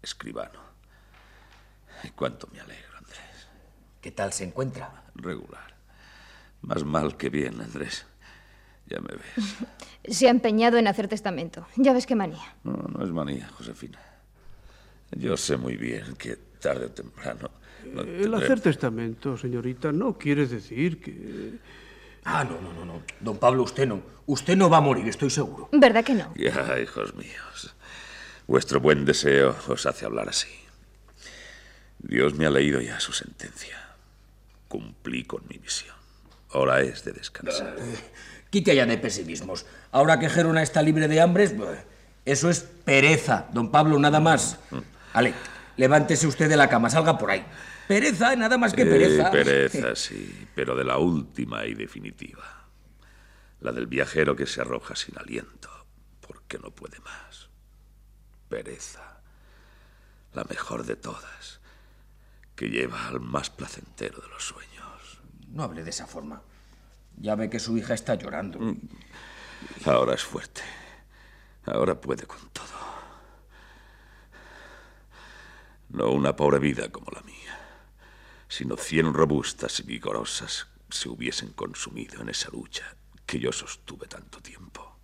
[0.00, 0.60] escribano.
[2.02, 3.48] Y cuánto me alegro, Andrés.
[4.00, 5.04] ¿Qué tal se encuentra?
[5.14, 5.76] Regular.
[6.62, 8.06] Más mal que bien, Andrés.
[8.88, 10.16] Ya me ves.
[10.16, 11.66] Se ha empeñado en hacer testamento.
[11.76, 12.54] Ya ves qué manía.
[12.62, 13.98] No, no es manía, Josefina.
[15.12, 17.50] Yo sé muy bien que tarde o temprano.
[17.92, 21.58] no El hacer testamento, señorita, no quiere decir que...
[22.24, 23.02] Ah, no, no, no, no.
[23.20, 24.02] Don Pablo, usted no.
[24.26, 25.68] Usted no va a morir, estoy seguro.
[25.72, 26.32] ¿Verdad que no?
[26.34, 27.74] Ya, hijos míos.
[28.48, 30.48] Vuestro buen deseo os hace hablar así.
[31.98, 33.78] Dios me ha leído ya su sentencia.
[34.68, 35.94] Cumplí con mi misión.
[36.50, 37.76] Hora es de descansar.
[38.56, 39.66] Quite allá de pesimismos.
[39.92, 41.54] Ahora que Gerona está libre de hambres,
[42.24, 44.58] eso es pereza, don Pablo, nada más.
[45.12, 45.34] Ale,
[45.76, 47.44] levántese usted de la cama, salga por ahí.
[47.86, 49.30] Pereza, nada más que Eh, pereza.
[49.30, 52.64] pereza, sí, pero de la última y definitiva.
[53.60, 55.68] La del viajero que se arroja sin aliento
[56.26, 57.50] porque no puede más.
[58.48, 59.20] Pereza,
[60.32, 61.60] la mejor de todas,
[62.54, 65.20] que lleva al más placentero de los sueños.
[65.48, 66.40] No hable de esa forma.
[67.18, 68.58] Ya ve que su hija está llorando.
[69.84, 70.62] Ahora es fuerte.
[71.64, 72.66] Ahora puede con todo.
[75.88, 77.58] No una pobre vida como la mía,
[78.48, 84.40] sino cien robustas y vigorosas se hubiesen consumido en esa lucha que yo sostuve tanto
[84.40, 84.98] tiempo.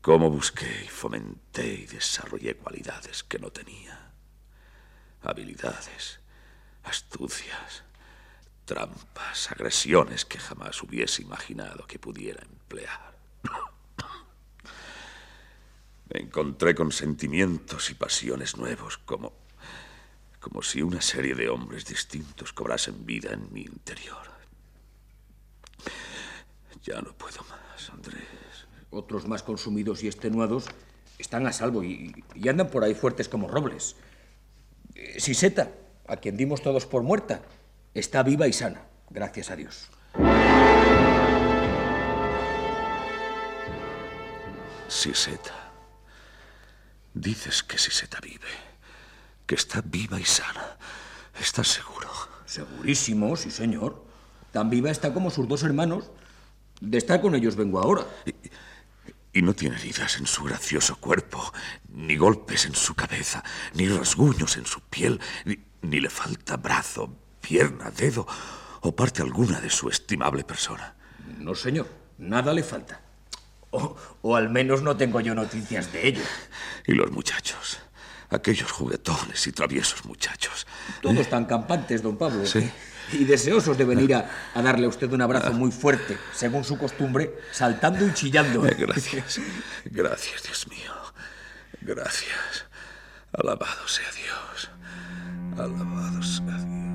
[0.00, 4.12] Cómo busqué y fomenté y desarrollé cualidades que no tenía.
[5.22, 6.20] Habilidades,
[6.84, 7.84] astucias,
[8.68, 13.16] trampas, agresiones que jamás hubiese imaginado que pudiera emplear.
[16.12, 19.32] Me encontré con sentimientos y pasiones nuevos, como,
[20.38, 24.28] como si una serie de hombres distintos cobrasen vida en mi interior.
[26.84, 28.22] Ya no puedo más, Andrés.
[28.90, 30.66] Otros más consumidos y extenuados
[31.18, 33.96] están a salvo y, y andan por ahí fuertes como robles.
[34.94, 35.72] Eh, Siseta,
[36.06, 37.42] a quien dimos todos por muerta,
[37.94, 39.88] está viva y sana, gracias a Dios.
[44.88, 45.72] Siseta.
[47.14, 48.48] Dices que Siseta vive,
[49.46, 50.78] que está viva y sana.
[51.40, 52.08] ¿Estás seguro?
[52.46, 54.04] Segurísimo, sí, señor.
[54.52, 56.10] Tan viva está como sus dos hermanos.
[56.80, 58.06] De estar con ellos vengo ahora.
[58.24, 58.34] ¿Y
[59.38, 61.52] Y no tiene heridas en su gracioso cuerpo,
[61.88, 67.14] ni golpes en su cabeza, ni rasguños en su piel, ni, ni le falta brazo,
[67.48, 68.26] pierna, dedo
[68.82, 70.94] o parte alguna de su estimable persona.
[71.38, 71.86] No, señor,
[72.18, 73.00] nada le falta.
[73.70, 76.22] O, o al menos no tengo yo noticias de ello.
[76.86, 77.78] Y los muchachos,
[78.30, 80.66] aquellos juguetones y traviesos muchachos.
[81.00, 82.44] Todos tan campantes, don Pablo.
[82.46, 82.70] Sí.
[83.12, 86.76] Y deseosos de venir a, a darle a usted un abrazo muy fuerte, según su
[86.76, 88.66] costumbre, saltando y chillando.
[88.66, 89.40] Eh, Gracias.
[89.86, 90.92] Gracias, Dios mío.
[91.80, 92.66] Gracias.
[93.32, 94.70] Alabado sea Dios.
[95.58, 96.87] Alabado sea Dios.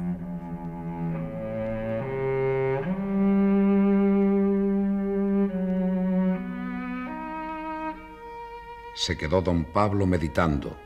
[8.96, 10.78] Se quedó don Pablo meditando,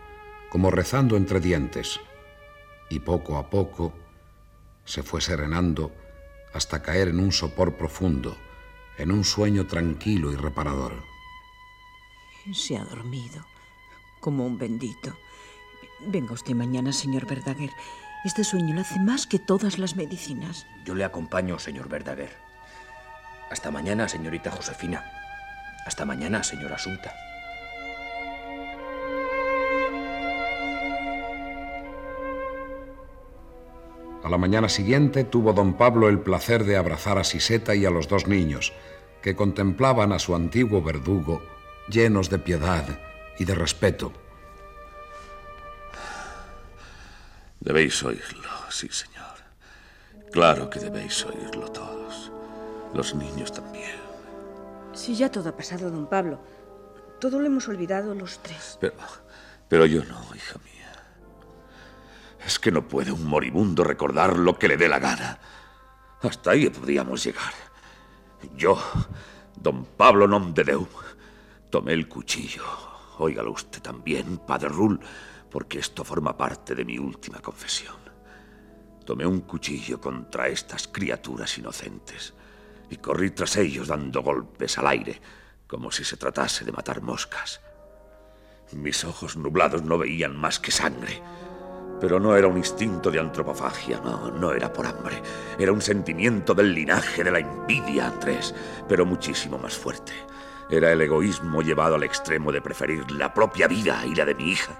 [0.49, 1.99] como rezando entre dientes,
[2.89, 3.93] y poco a poco
[4.85, 5.91] se fue serenando
[6.53, 8.37] hasta caer en un sopor profundo,
[8.97, 11.03] en un sueño tranquilo y reparador.
[12.53, 13.45] Se ha dormido,
[14.21, 15.17] como un bendito.
[15.99, 17.71] Venga usted mañana, señor Verdaguer.
[18.23, 20.65] Este sueño lo hace más que todas las medicinas.
[20.85, 22.35] Yo le acompaño, señor Verdaguer.
[23.51, 25.03] Hasta mañana, señorita Josefina.
[25.85, 27.13] Hasta mañana, señora Asunta.
[34.23, 37.91] A la mañana siguiente tuvo don Pablo el placer de abrazar a Siseta y a
[37.91, 38.73] los dos niños,
[39.21, 41.41] que contemplaban a su antiguo verdugo
[41.89, 42.99] llenos de piedad
[43.37, 44.11] y de respeto.
[47.59, 49.37] Debéis oírlo, sí, señor.
[50.31, 52.31] Claro que debéis oírlo todos.
[52.93, 53.97] Los niños también.
[54.93, 56.39] Sí, ya todo ha pasado, don Pablo.
[57.19, 58.77] Todo lo hemos olvidado los tres.
[58.79, 58.95] Pero,
[59.67, 60.76] pero yo no, hija mía.
[62.47, 65.37] Es que no puede un moribundo recordar lo que le dé la gana.
[66.21, 67.51] Hasta ahí podríamos llegar.
[68.55, 68.81] Yo,
[69.53, 70.87] don Pablo Nomdedeu,
[71.69, 72.63] tomé el cuchillo.
[73.17, 74.97] Óigalo usted también, padre Rull,
[75.51, 77.97] porque esto forma parte de mi última confesión.
[79.05, 82.33] Tomé un cuchillo contra estas criaturas inocentes
[82.89, 85.19] y corrí tras ellos dando golpes al aire,
[85.67, 87.59] como si se tratase de matar moscas.
[88.71, 91.21] Mis ojos nublados no veían más que sangre.
[91.99, 95.21] Pero no era un instinto de antropofagia, no, no era por hambre.
[95.57, 98.53] Era un sentimiento del linaje de la envidia, Andrés,
[98.87, 100.13] pero muchísimo más fuerte.
[100.69, 104.51] Era el egoísmo llevado al extremo de preferir la propia vida y la de mi
[104.51, 104.77] hija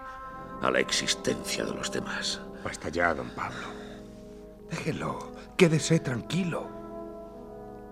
[0.62, 2.41] a la existencia de los demás.
[2.63, 3.67] Basta ya, don Pablo.
[4.69, 6.69] Déjelo, quédese tranquilo.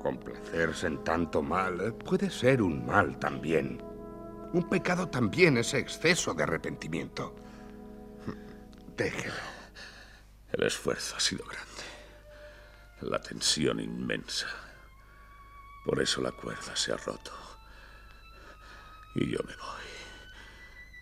[0.01, 3.81] Complacerse en tanto mal eh, puede ser un mal también.
[4.53, 7.35] Un pecado también es exceso de arrepentimiento.
[8.95, 9.33] Déjelo.
[10.53, 11.83] El esfuerzo ha sido grande.
[13.01, 14.47] La tensión inmensa.
[15.83, 17.31] Por eso la cuerda se ha roto.
[19.15, 19.85] Y yo me voy.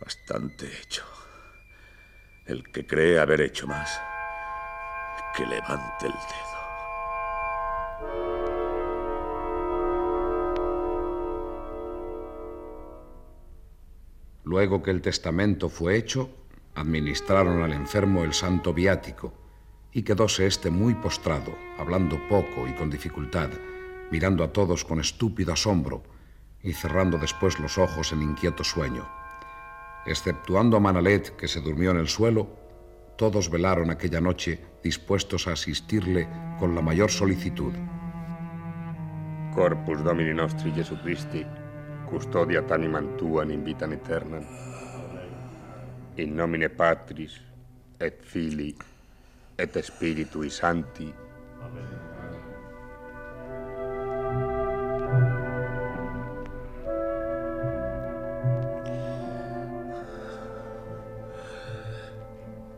[0.02, 1.06] Bastante hecho.
[2.46, 4.02] El que cree haber hecho más,
[5.36, 6.54] que levante el dedo.
[14.44, 16.43] Luego que el testamento fue hecho,
[16.76, 19.34] administraron al enfermo el santo viático
[19.92, 23.50] y quedóse éste muy postrado, hablando poco y con dificultad,
[24.12, 26.04] mirando a todos con estúpido asombro
[26.62, 29.08] y cerrando después los ojos en inquieto sueño.
[30.06, 32.48] Exceptuando a Manalet, que se durmió en el suelo,
[33.18, 36.28] todos velaron aquella noche dispuestos a asistirle
[36.60, 37.74] con la mayor solicitud.
[39.54, 41.46] Corpus Domini nostri Jesu Christi,
[42.10, 43.94] custodia tuam in vitam.
[46.16, 47.42] In nomine Patris,
[48.00, 48.76] et Filii,
[49.58, 51.12] et Spiritui Sancti.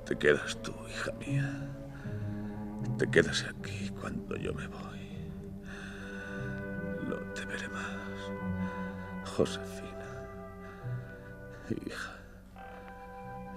[0.06, 1.52] Te quedas tú, hija mía.
[2.98, 5.10] Te quedas aquí cuando yo me voy.
[7.10, 8.32] No te veré más.
[9.26, 10.30] Josefina.
[11.86, 12.15] Hija.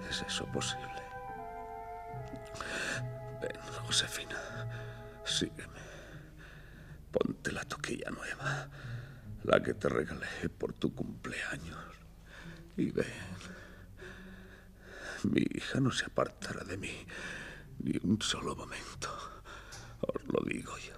[0.09, 1.03] ¿Es eso posible?
[3.41, 4.67] Ven, Josefina.
[5.23, 5.79] Sígueme.
[7.11, 8.69] Ponte la toquilla nueva.
[9.43, 11.77] La que te regalé por tu cumpleaños.
[12.75, 13.05] Y ven.
[15.23, 17.05] Mi hija no se apartará de mí
[17.79, 19.09] ni un solo momento.
[20.01, 20.93] Os lo digo yo.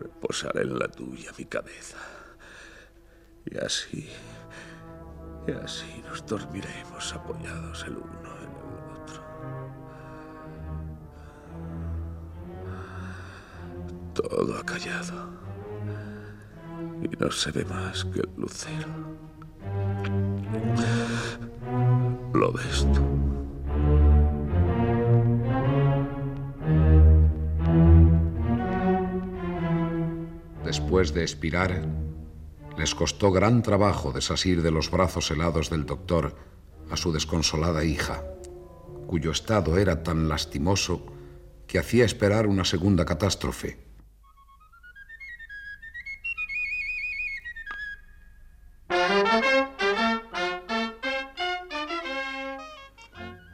[0.00, 1.98] Reposará en la tuya mi cabeza.
[3.44, 4.08] Y así,
[5.46, 9.22] y así nos dormiremos apoyados el uno en el otro.
[14.14, 15.42] Todo ha callado.
[17.02, 18.88] y no se ve más que el lucero.
[22.34, 23.02] Lo ves tú.
[30.64, 31.82] Después de expirar,
[32.76, 36.34] les costó gran trabajo desasir de los brazos helados del doctor
[36.90, 38.22] a su desconsolada hija,
[39.06, 41.06] cuyo estado era tan lastimoso
[41.66, 43.78] que hacía esperar una segunda catástrofe.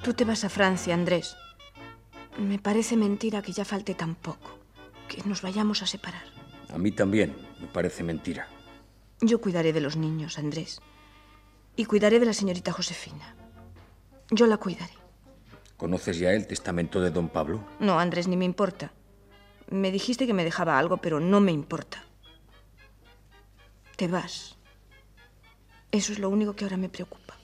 [0.03, 1.37] Tú te vas a Francia, Andrés.
[2.39, 4.59] Me parece mentira que ya falte tan poco,
[5.09, 6.23] que nos vayamos a separar.
[6.73, 8.49] A mí también me parece mentira.
[9.21, 10.81] Yo cuidaré de los niños, Andrés.
[11.77, 13.35] Y cuidaré de la señorita Josefina.
[14.31, 14.93] Yo la cuidaré.
[15.77, 17.65] ¿Conoces ya el testamento de don Pablo?
[17.81, 18.93] No, Andrés, ni me importa.
[19.71, 22.05] Me dijiste que me dejaba algo, pero no me importa.
[23.97, 24.57] Te vas.
[25.91, 27.35] Eso es lo único que ahora me preocupa.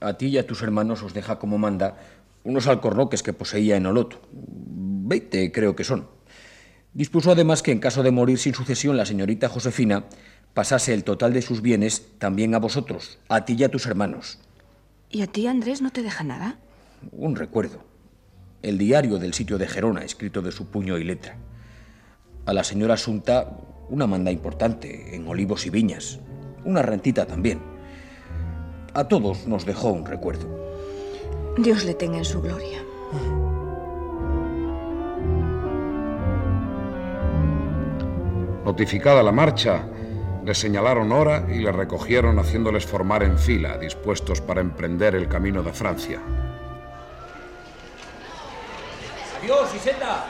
[0.00, 1.96] A ti y a tus hermanos os deja como manda
[2.44, 4.20] unos alcornoques que poseía en Olot.
[4.32, 6.08] Veinte creo que son.
[6.94, 10.04] Dispuso además que en caso de morir sin sucesión la señorita Josefina
[10.56, 14.38] pasase el total de sus bienes también a vosotros, a ti y a tus hermanos.
[15.10, 16.56] ¿Y a ti, Andrés, no te deja nada?
[17.12, 17.84] Un recuerdo.
[18.62, 21.36] El diario del sitio de Gerona, escrito de su puño y letra.
[22.46, 23.58] A la señora Asunta
[23.90, 26.20] una manda importante en olivos y viñas.
[26.64, 27.60] Una rentita también.
[28.94, 30.48] A todos nos dejó un recuerdo.
[31.58, 32.82] Dios le tenga en su gloria.
[38.64, 39.86] Notificada la marcha,
[40.46, 45.60] le señalaron hora y le recogieron haciéndoles formar en fila, dispuestos para emprender el camino
[45.60, 46.20] de Francia.
[49.40, 50.24] Adiós, Iseta.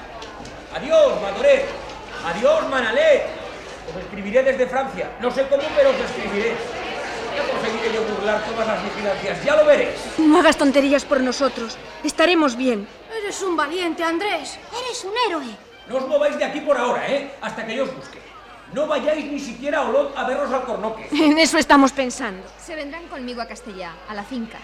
[0.75, 1.67] Adiós, Madoret.
[2.25, 3.25] Adiós, Manalet.
[3.91, 5.11] Os escribiré desde Francia.
[5.21, 6.55] No sé cómo, pero os escribiré.
[7.37, 9.45] Ya conseguiré yo burlar todas las vigilancias.
[9.45, 10.01] Ya lo veréis.
[10.17, 11.77] No hagas tonterías por nosotros.
[12.03, 12.89] Estaremos bien.
[13.23, 14.59] Eres un valiente, Andrés.
[14.73, 15.55] Eres un héroe.
[15.91, 17.33] No os mováis de aquí por ahora, ¿eh?
[17.43, 18.27] Hasta que yo os busque.
[18.73, 21.13] No vayáis ni siquiera a Olot a ver los alcornoques.
[21.13, 22.47] En eso estamos pensando.
[22.59, 24.59] Se vendrán conmigo a Castellá, a la finca.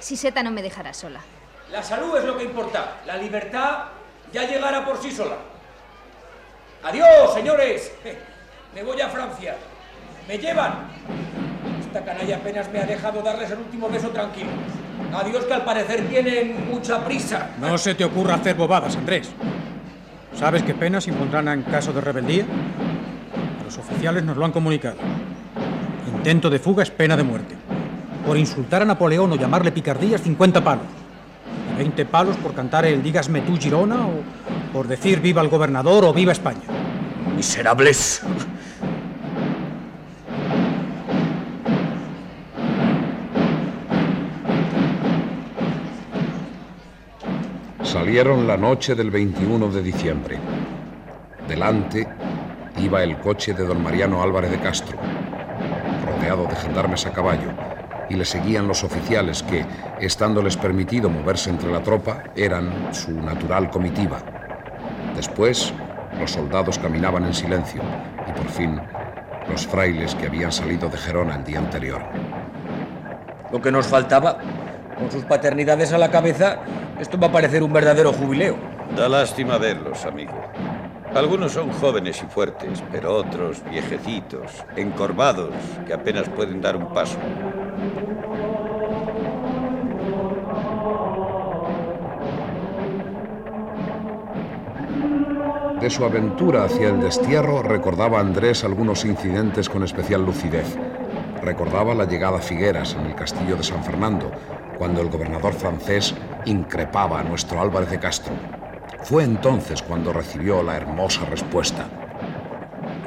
[0.00, 1.20] Siseta no me dejará sola.
[1.72, 2.98] La salud es lo que importa.
[3.06, 3.84] La libertad
[4.32, 5.36] ya llegará por sí sola.
[6.82, 7.92] Adiós, señores.
[8.74, 9.56] Me voy a Francia.
[10.26, 10.88] Me llevan.
[11.80, 14.50] Esta canalla apenas me ha dejado darles el último beso tranquilo.
[15.14, 17.48] Adiós, que al parecer tienen mucha prisa.
[17.58, 19.30] No se te ocurra hacer bobadas, Andrés.
[20.34, 22.44] ¿Sabes qué penas impondrán en caso de rebeldía?
[23.68, 24.96] Los oficiales nos lo han comunicado.
[26.16, 27.54] Intento de fuga es pena de muerte.
[28.26, 30.86] Por insultar a Napoleón o llamarle picardías, 50 palos.
[31.74, 34.22] Y 20 palos por cantar el Dígasme tú, Girona, o
[34.72, 36.62] por decir viva el gobernador o viva España.
[37.36, 38.22] Miserables.
[47.82, 50.38] Salieron la noche del 21 de diciembre.
[51.46, 52.06] Delante
[52.80, 54.98] iba el coche de don Mariano Álvarez de Castro,
[56.06, 57.50] rodeado de gendarmes a caballo,
[58.08, 59.64] y le seguían los oficiales que,
[60.00, 64.18] estándoles permitido moverse entre la tropa, eran su natural comitiva.
[65.14, 65.72] Después,
[66.18, 67.82] los soldados caminaban en silencio
[68.26, 68.80] y por fin
[69.50, 72.02] los frailes que habían salido de Gerona el día anterior.
[73.52, 74.38] Lo que nos faltaba,
[74.98, 76.58] con sus paternidades a la cabeza,
[77.00, 78.56] esto va a parecer un verdadero jubileo.
[78.96, 80.34] Da lástima verlos, amigo.
[81.14, 85.54] Algunos son jóvenes y fuertes, pero otros viejecitos, encorvados,
[85.86, 87.18] que apenas pueden dar un paso.
[95.80, 100.76] De su aventura hacia el destierro recordaba Andrés algunos incidentes con especial lucidez.
[101.42, 104.30] Recordaba la llegada a Figueras en el castillo de San Fernando,
[104.76, 108.57] cuando el gobernador francés increpaba a nuestro Álvarez de Castro.
[109.02, 111.86] Fue entonces cuando recibió la hermosa respuesta.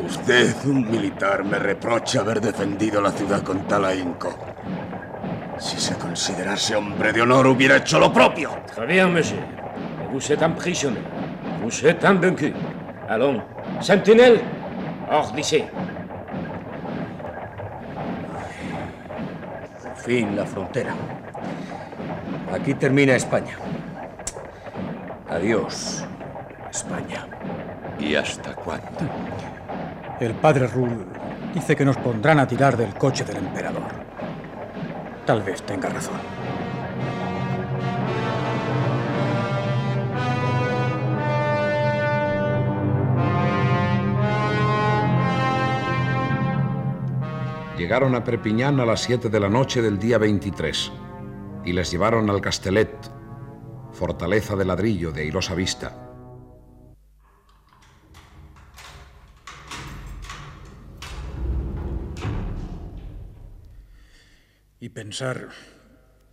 [0.03, 4.33] Usted, un militar, me reprocha haber defendido la ciudad con tal ahínco.
[5.59, 8.49] Si se considerase hombre de honor, hubiera hecho lo propio.
[8.73, 9.43] Très bien, monsieur.
[10.11, 11.03] Vous êtes un prisonnier.
[11.61, 12.51] Vous êtes un vaincu.
[13.07, 13.41] Allons,
[13.79, 14.41] sentinelle,
[15.09, 15.63] hors d'ici.
[19.83, 20.93] Por fin la frontera.
[22.51, 23.55] Aquí termina España.
[25.31, 26.03] Adiós,
[26.69, 27.25] España.
[27.97, 28.99] ¿Y hasta cuándo?
[30.19, 31.05] El padre Rull
[31.53, 33.89] dice que nos pondrán a tirar del coche del emperador.
[35.25, 36.19] Tal vez tenga razón.
[47.77, 50.91] Llegaron a Perpiñán a las 7 de la noche del día 23
[51.63, 53.20] y les llevaron al Castellet,
[54.01, 55.93] fortaleza de ladrillo de airosa vista.
[64.79, 65.49] Y pensar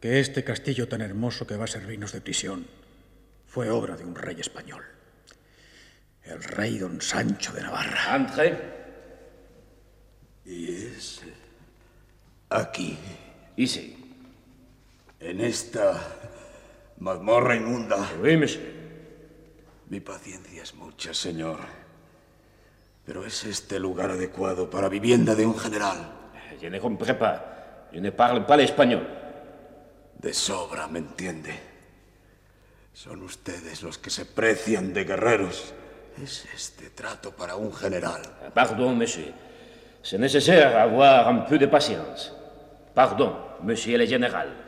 [0.00, 2.66] que este castillo tan hermoso que va a servirnos de prisión
[3.44, 4.84] fue obra de un rey español.
[6.22, 8.14] El rey don Sancho de Navarra.
[8.14, 8.58] André.
[10.46, 11.20] Y es
[12.48, 12.96] aquí.
[13.56, 13.94] ¿Y sí?
[15.20, 16.17] En esta
[17.00, 17.96] mazmorra inmunda.
[18.22, 18.78] Monsieur.
[19.90, 21.58] Mi paciencia es mucha, señor.
[23.06, 26.12] Pero ¿es este lugar adecuado para vivienda de un general?
[26.60, 27.42] Je ne comprends pas.
[27.92, 29.06] Je ne parle pas l'espagnol.
[30.18, 31.54] De sobra, ¿me entiende?
[32.92, 35.72] Son ustedes los que se precian de guerreros.
[36.22, 38.20] ¿Es este trato para un general?
[38.52, 39.32] Pardon, monsieur.
[40.02, 42.32] C'est nécessaire avoir un peu de patience.
[42.94, 44.67] Pardon, monsieur le général.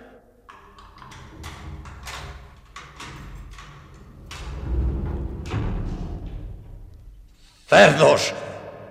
[7.71, 8.35] ¡Cerdos!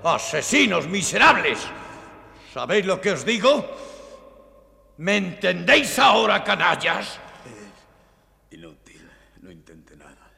[0.05, 1.59] ¡Asesinos miserables!
[2.53, 3.69] ¿Sabéis lo que os digo?
[4.99, 7.19] ¿Me entendéis ahora, canallas?
[8.51, 9.05] Inútil,
[9.41, 10.31] no intente nada.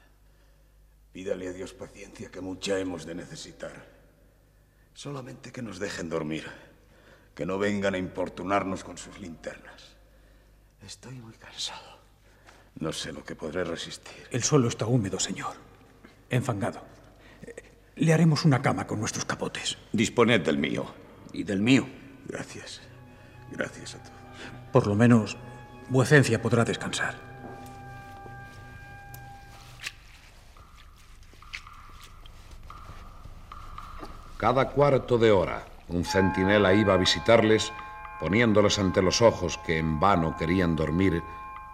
[1.12, 3.74] Pídale a Dios paciencia que mucha hemos de necesitar.
[4.96, 6.50] Solamente que nos dejen dormir.
[7.36, 9.96] Que no vengan a importunarnos con sus linternas.
[10.84, 12.00] Estoy muy cansado.
[12.80, 14.28] No sé lo que podré resistir.
[14.32, 15.54] El suelo está húmedo, señor.
[16.28, 16.91] Enfangado.
[18.02, 19.78] Le haremos una cama con nuestros capotes.
[19.92, 20.88] Disponed del mío.
[21.34, 21.88] Y del mío.
[22.28, 22.82] Gracias.
[23.52, 24.18] Gracias a todos.
[24.72, 25.38] Por lo menos,
[25.88, 27.14] vuecencia podrá descansar.
[34.38, 37.72] Cada cuarto de hora, un centinela iba a visitarles,
[38.20, 41.22] poniéndoles ante los ojos que en vano querían dormir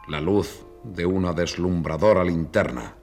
[0.09, 2.95] la luz de una deslumbradora linterna.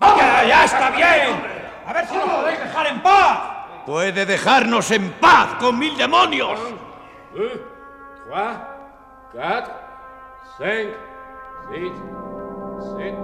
[0.00, 1.56] ¡Ya, ya está bien!
[1.86, 3.38] A ver si nos podéis dejar en paz.
[3.86, 6.58] Puede dejarnos en paz con mil demonios.
[7.34, 7.60] Un,
[8.26, 8.58] trois,
[9.32, 9.72] quatre,
[10.58, 10.90] cinq,
[11.70, 11.92] six,
[12.96, 13.16] sept.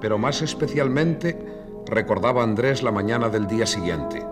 [0.00, 1.38] Pero más especialmente
[1.86, 4.26] recordaba Andrés la mañana del día siguiente.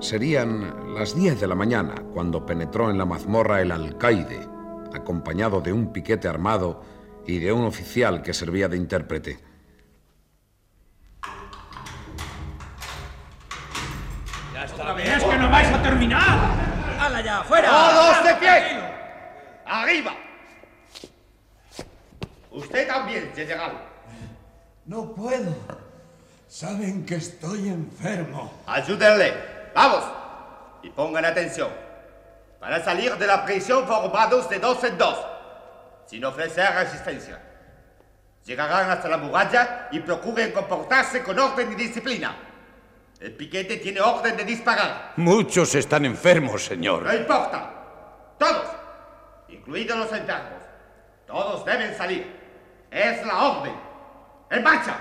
[0.00, 4.46] Serían las 10 de la mañana cuando penetró en la mazmorra el alcaide,
[4.94, 6.82] acompañado de un piquete armado
[7.26, 9.38] y de un oficial que servía de intérprete.
[14.54, 15.08] Ya está bien.
[15.08, 16.38] Es que no vais a terminar.
[17.00, 17.68] ¡Hala ya, fuera!
[17.68, 18.80] ¡Todos de pie!
[19.66, 20.12] ¡Arriba!
[22.50, 23.72] Usted también, general.
[24.86, 25.54] No puedo.
[26.46, 28.52] Saben que estoy enfermo.
[28.66, 29.34] Ayúdenle.
[29.74, 30.04] Vamos.
[30.82, 31.68] Y pongan atención.
[32.60, 35.18] Van a salir de la prisión formados de dos en dos,
[36.06, 37.40] sin ofrecer resistencia.
[38.44, 42.47] Llegarán hasta la muralla y procuren comportarse con orden y disciplina.
[43.20, 45.14] El piquete tiene orden de disparar.
[45.16, 47.02] Muchos están enfermos, señor.
[47.02, 47.74] No importa.
[48.38, 48.68] Todos,
[49.48, 50.62] incluidos los enfermos,
[51.26, 52.24] todos deben salir.
[52.92, 53.72] Es la orden.
[54.50, 54.96] ¡En marcha!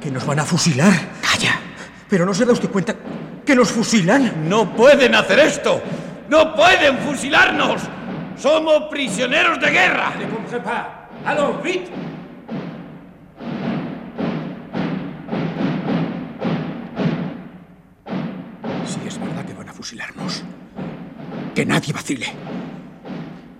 [0.00, 0.92] ¿Que nos van a fusilar?
[1.20, 1.60] Calla.
[2.08, 2.96] Pero no se da usted cuenta
[3.44, 4.48] que nos fusilan.
[4.48, 5.82] No pueden hacer esto.
[6.28, 7.82] No pueden fusilarnos.
[8.36, 10.12] Somos prisioneros de guerra.
[10.18, 10.86] Ne comprends pas.
[11.24, 11.90] Allons, vite
[18.86, 20.42] Si es verdad que van a fusilarnos,
[21.54, 22.26] que nadie vacile.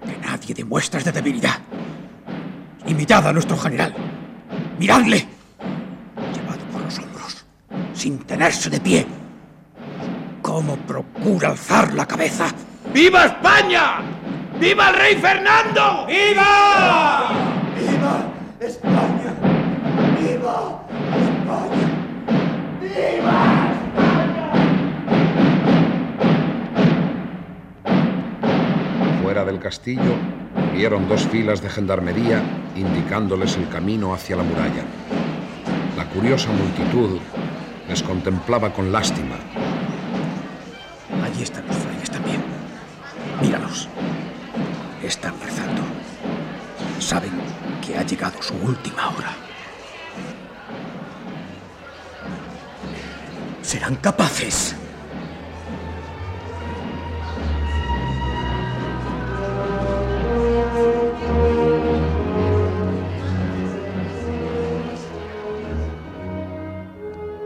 [0.04, 1.58] Que nadie dé muestras de debilidad.
[2.86, 3.94] Imitad a nuestro general.
[4.78, 5.26] Miradle.
[6.34, 7.46] Llevado por los hombros,
[7.94, 9.06] sin tenerse de pie.
[10.54, 12.46] Cómo procura alzar la cabeza.
[12.92, 14.02] ¡Viva España!
[14.60, 16.06] ¡Viva el rey Fernando!
[16.06, 17.28] ¡Viva!
[17.74, 18.24] ¡Viva
[18.60, 19.34] España!
[20.16, 20.80] ¡Viva
[21.26, 21.88] España!
[22.80, 23.72] ¡Viva!
[29.24, 30.14] Fuera del castillo,
[30.72, 32.40] vieron dos filas de gendarmería
[32.76, 34.84] indicándoles el camino hacia la muralla.
[35.96, 37.18] La curiosa multitud
[37.88, 39.34] les contemplaba con lástima.
[48.64, 49.34] última hora.
[53.62, 54.76] ¿Serán capaces?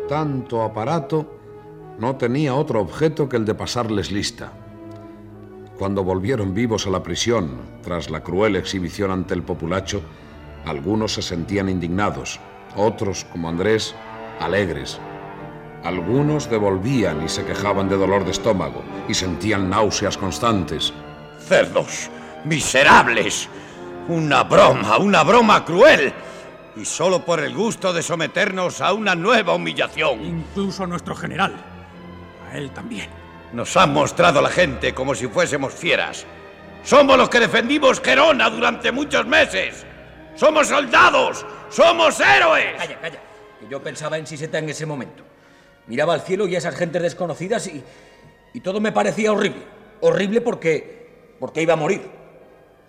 [0.09, 1.39] Tanto aparato
[1.99, 4.53] no tenía otro objeto que el de pasarles lista.
[5.79, 10.01] Cuando volvieron vivos a la prisión, tras la cruel exhibición ante el populacho,
[10.69, 12.39] algunos se sentían indignados,
[12.77, 13.95] otros, como Andrés,
[14.39, 15.01] alegres.
[15.83, 20.93] Algunos devolvían y se quejaban de dolor de estómago y sentían náuseas constantes.
[21.41, 22.11] Cerdos,
[22.45, 23.49] miserables.
[24.09, 26.13] Una broma, una broma cruel.
[26.77, 30.25] Y solo por el gusto de someternos a una nueva humillación.
[30.25, 31.55] Incluso a nuestro general.
[32.51, 33.09] A él también.
[33.53, 36.27] Nos han mostrado la gente como si fuésemos fieras.
[36.85, 39.87] Somos los que defendimos Gerona durante muchos meses.
[40.39, 41.45] Somos soldados.
[41.69, 42.77] Somos héroes.
[42.77, 43.19] Calla, calla.
[43.59, 45.25] Que yo pensaba en Siseta en ese momento.
[45.89, 47.83] Miraba al cielo y a esas gentes desconocidas y,
[48.55, 49.63] y todo me parecía horrible.
[50.01, 52.03] Horrible porque, porque iba a morir.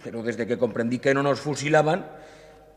[0.04, 2.06] Pero desde que comprendí que no nos fusilaban,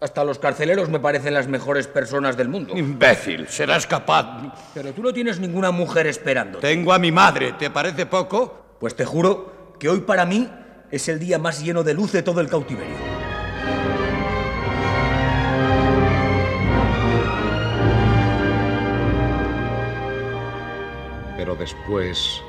[0.00, 2.74] hasta los carceleros me parecen las mejores personas del mundo.
[2.74, 4.54] Imbécil, serás capaz.
[4.72, 6.60] Pero tú no tienes ninguna mujer esperando.
[6.60, 8.76] Tengo a mi madre, ¿te parece poco?
[8.80, 10.50] Pues te juro que hoy para mí
[10.90, 13.21] es el día más lleno de luz de todo el cautiverio.
[21.52, 22.40] Pero después,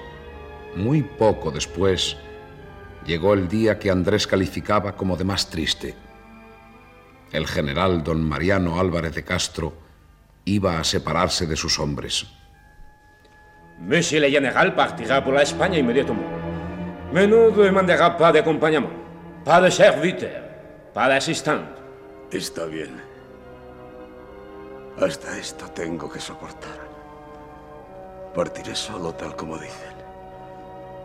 [0.78, 2.16] muy poco después,
[3.06, 5.94] llegó el día que Andrés calificaba como de más triste.
[7.34, 9.74] El general don Mariano Álvarez de Castro
[10.46, 12.28] iba a separarse de sus hombres.
[13.80, 16.24] Monsieur le général partira pour la Espagne immédiatement.
[17.12, 18.94] Mais ne demandera pas d'accompagnement,
[19.44, 20.44] pas de serviteur,
[20.94, 21.66] pas d'assistant.
[22.32, 23.04] Está bien.
[24.98, 26.83] Hasta esto tengo que soportar.
[28.36, 29.94] Partiré solo tal como dicen.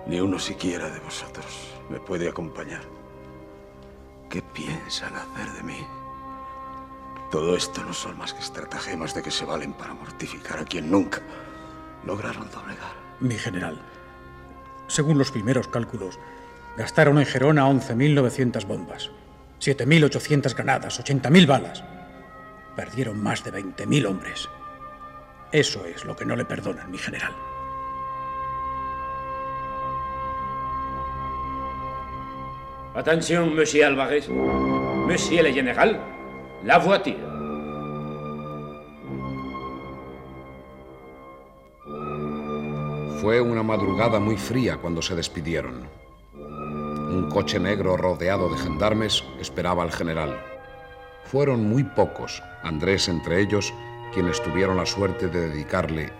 [0.06, 1.46] Ni uno siquiera de vosotros
[1.90, 2.80] me puede acompañar.
[4.30, 5.86] ¿Qué piensan hacer de mí?
[7.30, 10.90] Todo esto no son más que estratagemas de que se valen para mortificar a quien
[10.90, 11.20] nunca
[12.04, 12.92] lograron doblegar.
[13.20, 13.78] Mi general,
[14.86, 16.18] según los primeros cálculos,
[16.78, 19.10] gastaron en Gerona 11.900 bombas,
[19.60, 21.84] 7.800 granadas, 80.000 balas.
[22.74, 24.48] Perdieron más de 20.000 hombres.
[25.52, 27.34] Eso es lo que no le perdonan, mi general.
[32.94, 34.28] Attention, monsieur Alvarez.
[34.28, 36.00] Monsieur le général,
[36.64, 37.16] la voiture.
[43.20, 45.88] Fue una madrugada muy fría cuando se despidieron.
[46.34, 50.38] Un coche negro rodeado de gendarmes esperaba al general.
[51.24, 53.72] Fueron muy pocos, Andrés entre ellos,
[54.12, 56.12] quienes tuvieron la suerte de dedicarle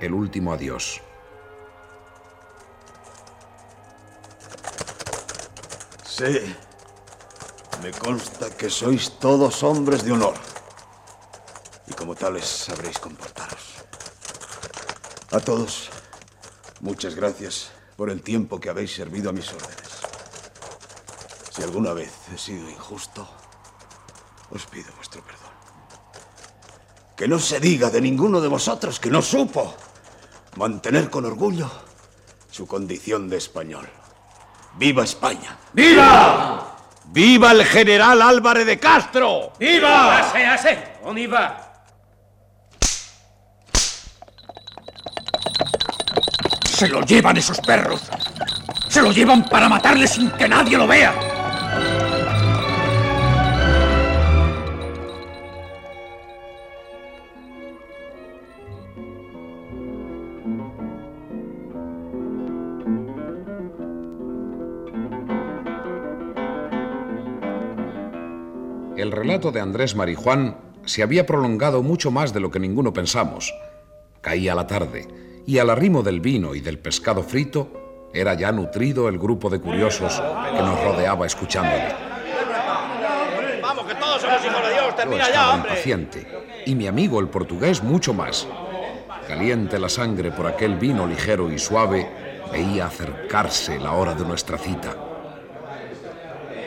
[0.00, 1.00] el último adiós.
[6.04, 6.54] Sí,
[7.82, 10.34] me consta que sois todos hombres de honor.
[11.86, 13.74] Y como tales sabréis comportaros.
[15.32, 15.90] A todos,
[16.80, 20.00] muchas gracias por el tiempo que habéis servido a mis órdenes.
[21.50, 23.26] Si alguna vez he sido injusto,
[24.50, 25.51] os pido vuestro perdón.
[27.22, 29.76] Que no se diga de ninguno de vosotros que no supo
[30.56, 31.70] mantener con orgullo
[32.50, 33.88] su condición de español.
[34.74, 35.56] ¡Viva España!
[35.72, 36.78] ¡Viva!
[37.04, 39.52] ¡Viva el general Álvarez de Castro!
[39.56, 40.18] ¡Viva!
[40.18, 40.84] ¡Hace, hace!
[41.04, 41.84] ¡On va!
[46.64, 48.02] Se lo llevan esos perros.
[48.88, 51.14] Se lo llevan para matarle sin que nadie lo vea.
[69.32, 73.54] Relato de Andrés Marijuán se había prolongado mucho más de lo que ninguno pensamos.
[74.20, 75.08] Caía la tarde
[75.46, 79.58] y al arrimo del vino y del pescado frito era ya nutrido el grupo de
[79.58, 80.22] curiosos
[80.54, 81.94] que nos rodeaba escuchándole.
[83.62, 84.86] Vamos, que todos somos hijos de Dios.
[84.88, 85.70] Yo Termina ya, estaba hombre.
[85.70, 86.26] impaciente
[86.66, 88.46] y mi amigo el portugués mucho más.
[89.26, 92.06] Caliente la sangre por aquel vino ligero y suave,
[92.52, 94.94] veía acercarse la hora de nuestra cita.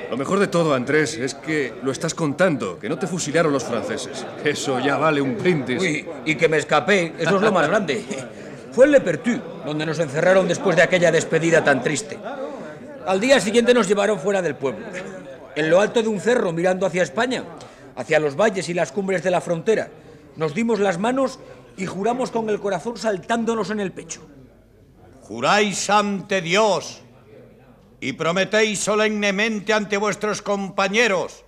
[0.09, 3.63] Lo mejor de todo, Andrés, es que lo estás contando, que no te fusilaron los
[3.63, 4.25] franceses.
[4.43, 5.81] Eso ya vale un brindis.
[5.81, 8.03] Uy, y que me escapé, eso es lo más grande.
[8.71, 12.19] Fue en Le Pertu, donde nos encerraron después de aquella despedida tan triste.
[13.05, 14.85] Al día siguiente nos llevaron fuera del pueblo,
[15.55, 17.43] en lo alto de un cerro mirando hacia España,
[17.95, 19.89] hacia los valles y las cumbres de la frontera.
[20.35, 21.39] Nos dimos las manos
[21.77, 24.21] y juramos con el corazón saltándonos en el pecho.
[25.21, 27.01] Juráis ante Dios
[28.05, 31.43] y prometéis solemnemente ante vuestros compañeros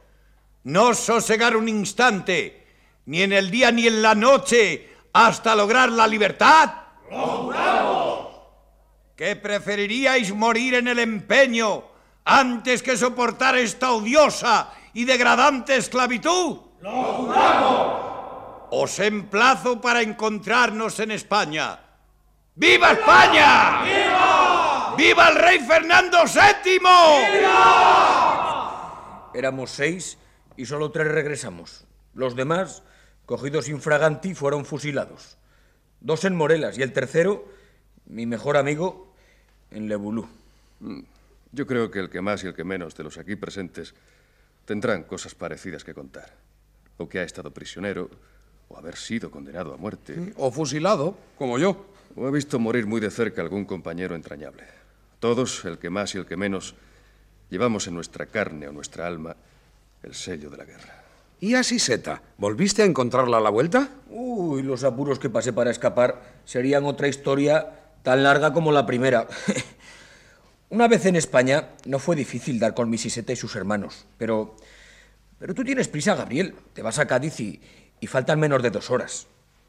[0.63, 2.65] no sosegar un instante,
[3.05, 6.71] ni en el día ni en la noche, hasta lograr la libertad?
[7.11, 8.27] ¡Lo juramos!
[9.15, 11.83] ¿Que preferiríais morir en el empeño
[12.25, 16.57] antes que soportar esta odiosa y degradante esclavitud?
[16.81, 18.67] ¡Lo juramos!
[18.71, 21.79] Os emplazo para encontrarnos en España.
[22.55, 23.83] ¡Viva España!
[23.83, 24.06] ¡Viva!
[24.97, 26.79] ¡Viva el rey Fernando VII!
[26.79, 28.17] ¡Viva!
[29.35, 30.17] Éramos seis
[30.55, 31.85] y solo tres regresamos.
[32.15, 32.81] Los demás,
[33.27, 35.37] cogidos infraganti, fueron fusilados.
[36.01, 37.47] Dos en Morelas y el tercero,
[38.07, 39.13] mi mejor amigo,
[39.69, 40.27] en Lebulú.
[40.79, 41.01] Mm,
[41.51, 43.93] yo creo que el que más y el que menos de los aquí presentes
[44.65, 46.33] tendrán cosas parecidas que contar.
[46.97, 48.09] O que ha estado prisionero,
[48.67, 50.33] o haber sido condenado a muerte.
[50.37, 51.85] O fusilado, como yo.
[52.15, 54.76] O ha visto morir muy de cerca algún compañero entrañable.
[55.19, 56.75] Todos, el que más y el que menos,
[57.49, 59.35] llevamos en nuestra carne o nuestra alma
[60.03, 61.03] el sello de la guerra.
[61.39, 62.21] ¿Y a Siseta?
[62.37, 63.89] ¿Volviste a encontrarla a la vuelta?
[64.09, 69.27] Uy, los apuros que pasé para escapar serían otra historia tan larga como la primera.
[70.69, 74.55] Una vez en España no fue difícil dar con mi Siseta y sus hermanos, pero...
[75.39, 76.55] Pero tú tienes prisa, Gabriel.
[76.73, 77.61] Te vas a Cádiz y,
[77.99, 79.27] y faltan menos de dos horas.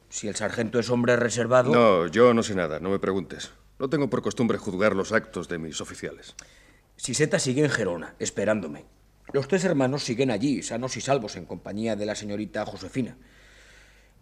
[0.09, 1.71] Si el sargento es hombre reservado...
[1.71, 3.51] No, yo no sé nada, no me preguntes.
[3.79, 6.35] No tengo por costumbre juzgar los actos de mis oficiales.
[6.97, 8.85] Siseta sigue en Gerona, esperándome.
[9.31, 13.15] Los tres hermanos siguen allí, sanos y salvos, en compañía de la señorita Josefina.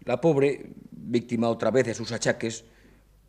[0.04, 2.66] La pobre, víctima otra vez de sus achaques,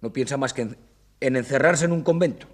[0.03, 0.76] no piensa más que en,
[1.20, 2.47] en encerrarse en un convento.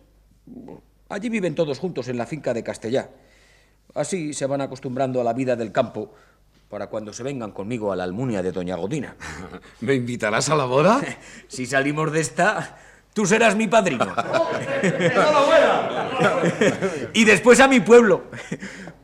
[1.09, 3.11] Allí viven todos juntos en la finca de Castellá.
[3.95, 6.15] Así se van acostumbrando a la vida del campo
[6.69, 9.17] para cuando se vengan conmigo a la almunia de Doña Godina.
[9.81, 11.03] ¿Me invitarás a la boda?
[11.49, 12.79] si salimos de esta,
[13.15, 14.15] tú serás mi padrino.
[17.15, 18.25] y después a mi pueblo.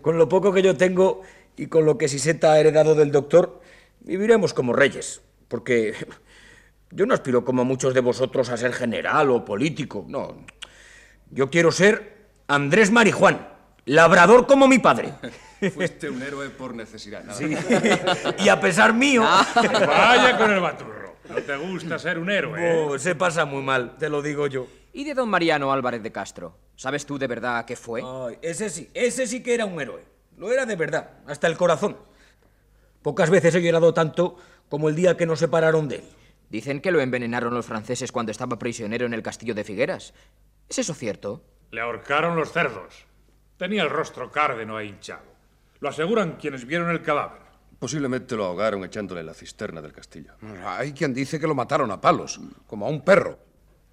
[0.02, 1.22] Con lo poco que yo tengo
[1.56, 3.62] y con lo que Siseta ha heredado del doctor,
[4.00, 5.22] viviremos como reyes.
[5.48, 5.94] Porque
[6.90, 10.04] yo no aspiro como muchos de vosotros a ser general o político.
[10.08, 10.44] No.
[11.30, 13.48] Yo quiero ser Andrés Marijuán,
[13.84, 15.14] labrador como mi padre.
[15.72, 17.22] Fuiste un héroe por necesidad.
[17.22, 17.34] ¿no?
[17.34, 17.54] Sí.
[18.38, 19.22] y a pesar mío.
[19.22, 21.09] Vaya con el baturro.
[21.30, 22.84] No te gusta ser un héroe.
[22.84, 24.66] Oh, se pasa muy mal, te lo digo yo.
[24.92, 26.56] ¿Y de don Mariano Álvarez de Castro?
[26.74, 28.02] ¿Sabes tú de verdad qué fue?
[28.04, 30.02] Ay, ese sí, ese sí que era un héroe.
[30.36, 31.96] Lo era de verdad, hasta el corazón.
[33.02, 34.36] Pocas veces he llorado tanto
[34.68, 36.04] como el día que nos separaron de él.
[36.48, 40.12] Dicen que lo envenenaron los franceses cuando estaba prisionero en el castillo de Figueras.
[40.68, 41.44] ¿Es eso cierto?
[41.70, 43.06] Le ahorcaron los cerdos.
[43.56, 45.30] Tenía el rostro cárdeno e hinchado.
[45.78, 47.42] Lo aseguran quienes vieron el cadáver.
[47.80, 50.34] Posiblemente lo ahogaron echándole en la cisterna del castillo.
[50.66, 53.38] Hay quien dice que lo mataron a palos, como a un perro.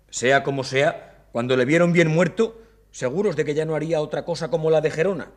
[0.10, 2.62] Sea como sea, cuando le vieron bien muerto,
[2.92, 5.32] seguros de que ya no haría otra cosa como la de Gerona,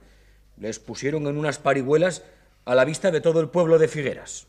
[0.57, 2.25] les pusieron en unas parihuelas
[2.65, 4.49] a la vista de todo el pueblo de Figueras.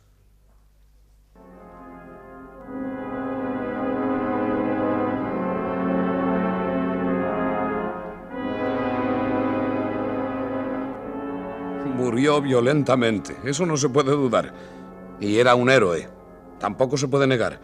[12.02, 14.52] Murió violentamente, eso no se puede dudar.
[15.20, 16.08] Y era un héroe,
[16.60, 17.60] tampoco se puede negar.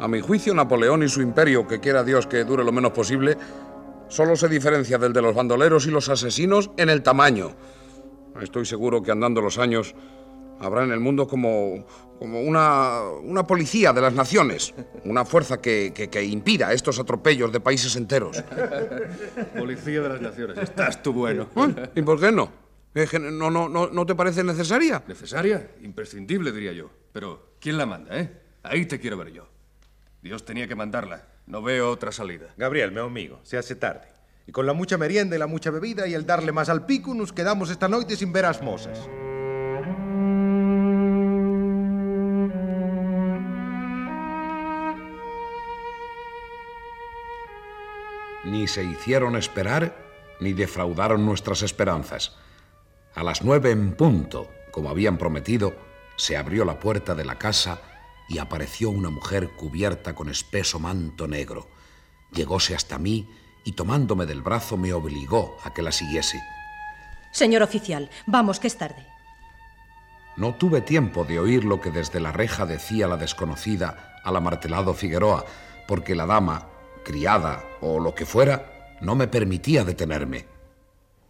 [0.00, 3.36] A mi juicio, Napoleón y su imperio, que quiera Dios que dure lo menos posible,
[4.08, 7.52] solo se diferencia del de los bandoleros y los asesinos en el tamaño.
[8.42, 9.94] Estoy seguro que andando los años
[10.58, 11.86] habrá en el mundo como,
[12.18, 14.74] como una, una policía de las naciones,
[15.04, 18.42] una fuerza que, que, que impida estos atropellos de países enteros.
[19.56, 21.46] Policía de las naciones, estás tú bueno.
[21.94, 22.63] ¿Y por qué no?
[22.94, 25.02] ¿No, no, no, ¿No te parece necesaria?
[25.06, 25.68] ¿Necesaria?
[25.82, 26.90] Imprescindible, diría yo.
[27.12, 28.30] Pero, ¿quién la manda, eh?
[28.62, 29.48] Ahí te quiero ver yo.
[30.22, 31.26] Dios tenía que mandarla.
[31.46, 32.54] No veo otra salida.
[32.56, 34.06] Gabriel, meu amigo, se hace tarde.
[34.46, 37.14] Y con la mucha merienda y la mucha bebida y el darle más al pico,
[37.14, 38.98] nos quedamos esta noche sin ver as mosas.
[48.44, 49.96] Ni se hicieron esperar,
[50.38, 52.36] ni defraudaron nuestras esperanzas.
[53.14, 55.74] A las nueve en punto, como habían prometido,
[56.16, 57.80] se abrió la puerta de la casa
[58.28, 61.68] y apareció una mujer cubierta con espeso manto negro.
[62.32, 63.28] Llegóse hasta mí
[63.64, 66.42] y tomándome del brazo me obligó a que la siguiese.
[67.30, 69.06] Señor oficial, vamos, que es tarde.
[70.36, 74.92] No tuve tiempo de oír lo que desde la reja decía la desconocida al amartelado
[74.94, 75.44] Figueroa,
[75.86, 76.68] porque la dama,
[77.04, 80.46] criada o lo que fuera, no me permitía detenerme.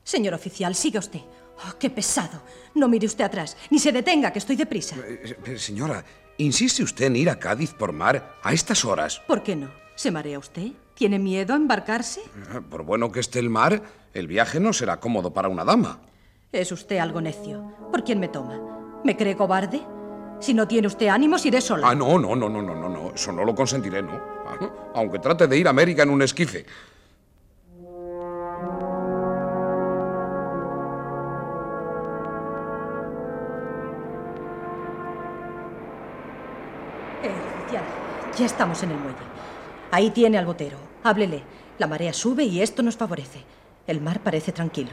[0.02, 1.20] Señor oficial, siga usted.
[1.58, 2.42] Oh, ¡Qué pesado!
[2.74, 4.96] No mire usted atrás, ni se detenga, que estoy deprisa.
[4.98, 6.04] Eh, señora,
[6.38, 9.20] ¿insiste usted en ir a Cádiz por mar a estas horas?
[9.26, 9.70] ¿Por qué no?
[9.94, 10.72] ¿Se marea usted?
[10.94, 12.20] ¿Tiene miedo a embarcarse?
[12.70, 13.82] Por bueno que esté el mar,
[14.12, 16.00] el viaje no será cómodo para una dama.
[16.52, 17.72] Es usted algo necio.
[17.90, 18.60] ¿Por quién me toma?
[19.04, 19.80] ¿Me cree cobarde?
[20.40, 21.88] Si no tiene usted ánimos, iré sola.
[21.88, 23.14] Ah, no, no, no, no, no, no, no.
[23.14, 24.12] Eso no lo consentiré, no.
[24.46, 26.66] Ah, Aunque trate de ir a América en un esquife.
[38.36, 39.18] Ya estamos en el muelle.
[39.90, 40.78] Ahí tiene al botero.
[41.02, 41.42] Háblele.
[41.78, 43.44] La marea sube y esto nos favorece.
[43.86, 44.90] El mar parece tranquilo.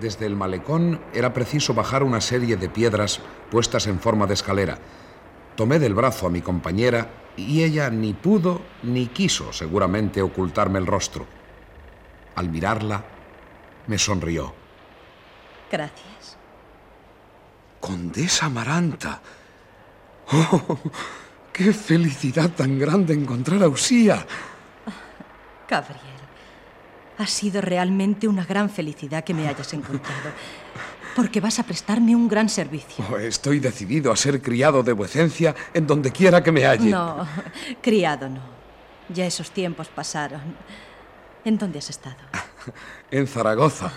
[0.00, 4.78] Desde el malecón era preciso bajar una serie de piedras puestas en forma de escalera.
[5.54, 10.86] Tomé del brazo a mi compañera y ella ni pudo ni quiso seguramente ocultarme el
[10.86, 11.26] rostro.
[12.34, 13.04] Al mirarla,
[13.86, 14.52] me sonrió.
[15.70, 16.36] Gracias.
[17.80, 19.22] Condesa Amaranta.
[20.32, 20.78] ¡Oh!
[21.56, 24.26] ¡Qué felicidad tan grande encontrar a Usía!
[25.66, 26.02] Gabriel,
[27.16, 30.32] ha sido realmente una gran felicidad que me hayas encontrado,
[31.16, 33.02] porque vas a prestarme un gran servicio.
[33.10, 36.90] Oh, estoy decidido a ser criado de vuecencia en donde quiera que me halle.
[36.90, 37.26] No,
[37.80, 38.42] criado no.
[39.08, 40.42] Ya esos tiempos pasaron.
[41.42, 42.18] ¿En dónde has estado?
[43.10, 43.90] En Zaragoza.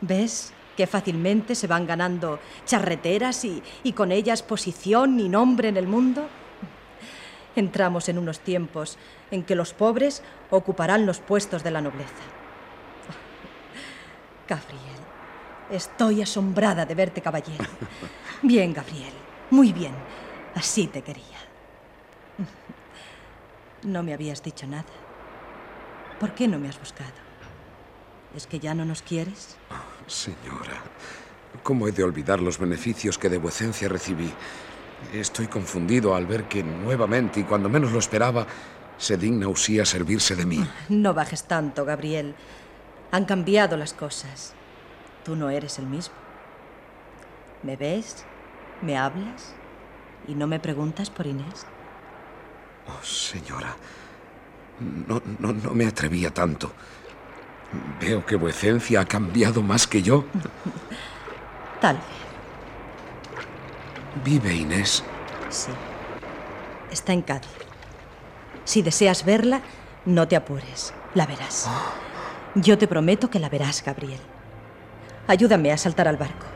[0.00, 0.54] ¿Ves?
[0.76, 5.86] que fácilmente se van ganando charreteras y, y, con ellas posición y nombre en el
[5.86, 6.26] mundo?
[7.56, 8.98] Entramos en unos tiempos
[9.30, 12.10] en que los pobres ocuparán los puestos de la nobleza.
[14.48, 15.00] Gabriel,
[15.70, 17.64] estoy asombrada de verte caballero.
[18.42, 19.12] Bien, Gabriel,
[19.50, 19.94] muy bien.
[20.54, 21.24] Así te quería.
[23.82, 24.84] No me habías dicho nada.
[26.18, 27.14] ¿Por qué no me has buscado?
[28.36, 29.56] ¿Es que ya no nos quieres?
[30.06, 30.82] Señora,
[31.62, 34.30] ¿cómo he de olvidar los beneficios que de vuecencia recibí?
[35.12, 38.46] Estoy confundido al ver que nuevamente y cuando menos lo esperaba,
[38.96, 40.64] se digna Usía servirse de mí.
[40.88, 42.34] No bajes tanto, Gabriel.
[43.10, 44.54] Han cambiado las cosas.
[45.24, 46.14] Tú no eres el mismo.
[47.62, 48.24] ¿Me ves?
[48.82, 49.54] ¿Me hablas?
[50.28, 51.66] ¿Y no me preguntas por Inés?
[52.86, 53.76] Oh, señora,
[54.80, 56.72] no, no, no me atrevía tanto.
[58.00, 60.24] Veo que vuecencia ha cambiado más que yo.
[61.80, 62.29] Tal vez.
[64.24, 65.04] ¿Vive Inés?
[65.48, 65.70] Sí.
[66.90, 67.50] Está en Cádiz.
[68.64, 69.62] Si deseas verla,
[70.04, 70.92] no te apures.
[71.14, 71.68] La verás.
[72.54, 74.20] Yo te prometo que la verás, Gabriel.
[75.26, 76.46] Ayúdame a saltar al barco.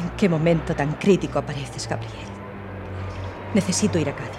[0.00, 2.12] ¿En qué momento tan crítico apareces, Gabriel?
[3.54, 4.30] Necesito ir a Cádiz.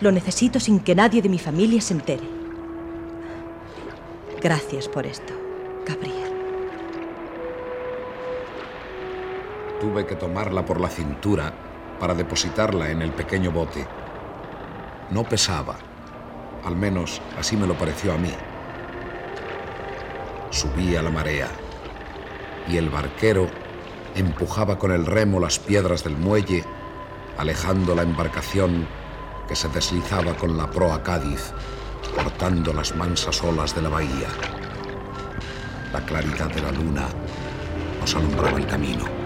[0.00, 2.28] Lo necesito sin que nadie de mi familia se entere.
[4.40, 5.32] Gracias por esto,
[5.86, 6.17] Gabriel.
[9.80, 11.52] Tuve que tomarla por la cintura
[12.00, 13.86] para depositarla en el pequeño bote.
[15.10, 15.76] No pesaba,
[16.64, 18.32] al menos así me lo pareció a mí.
[20.50, 21.48] Subía la marea
[22.68, 23.48] y el barquero
[24.14, 26.64] empujaba con el remo las piedras del muelle,
[27.36, 28.86] alejando la embarcación
[29.46, 31.52] que se deslizaba con la proa Cádiz,
[32.14, 34.28] cortando las mansas olas de la bahía.
[35.92, 37.06] La claridad de la luna
[38.00, 39.17] nos alumbraba el camino.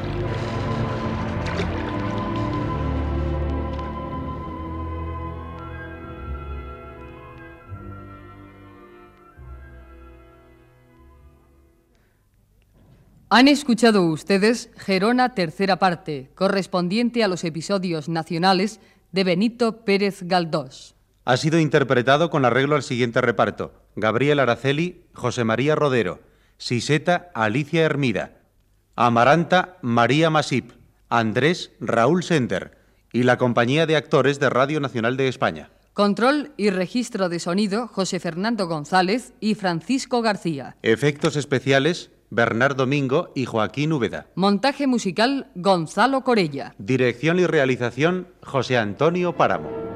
[13.35, 18.79] Han escuchado ustedes Gerona tercera parte, correspondiente a los episodios nacionales
[19.11, 20.95] de Benito Pérez Galdós.
[21.25, 23.73] Ha sido interpretado con arreglo al siguiente reparto.
[23.97, 26.21] Gabriel Araceli, José María Rodero,
[26.59, 28.33] Siseta, Alicia Hermida,
[28.97, 30.73] Amaranta, María Masip,
[31.09, 32.77] Andrés, Raúl Sender
[33.15, 35.71] y la compañía de actores de Radio Nacional de España.
[35.95, 40.77] Control y registro de sonido, José Fernando González y Francisco García.
[40.83, 44.27] Efectos especiales, Bernard Domingo y Joaquín Úbeda.
[44.37, 46.75] Montaje musical, Gonzalo Corella.
[46.79, 49.92] Dirección y realización, José Antonio Páramo.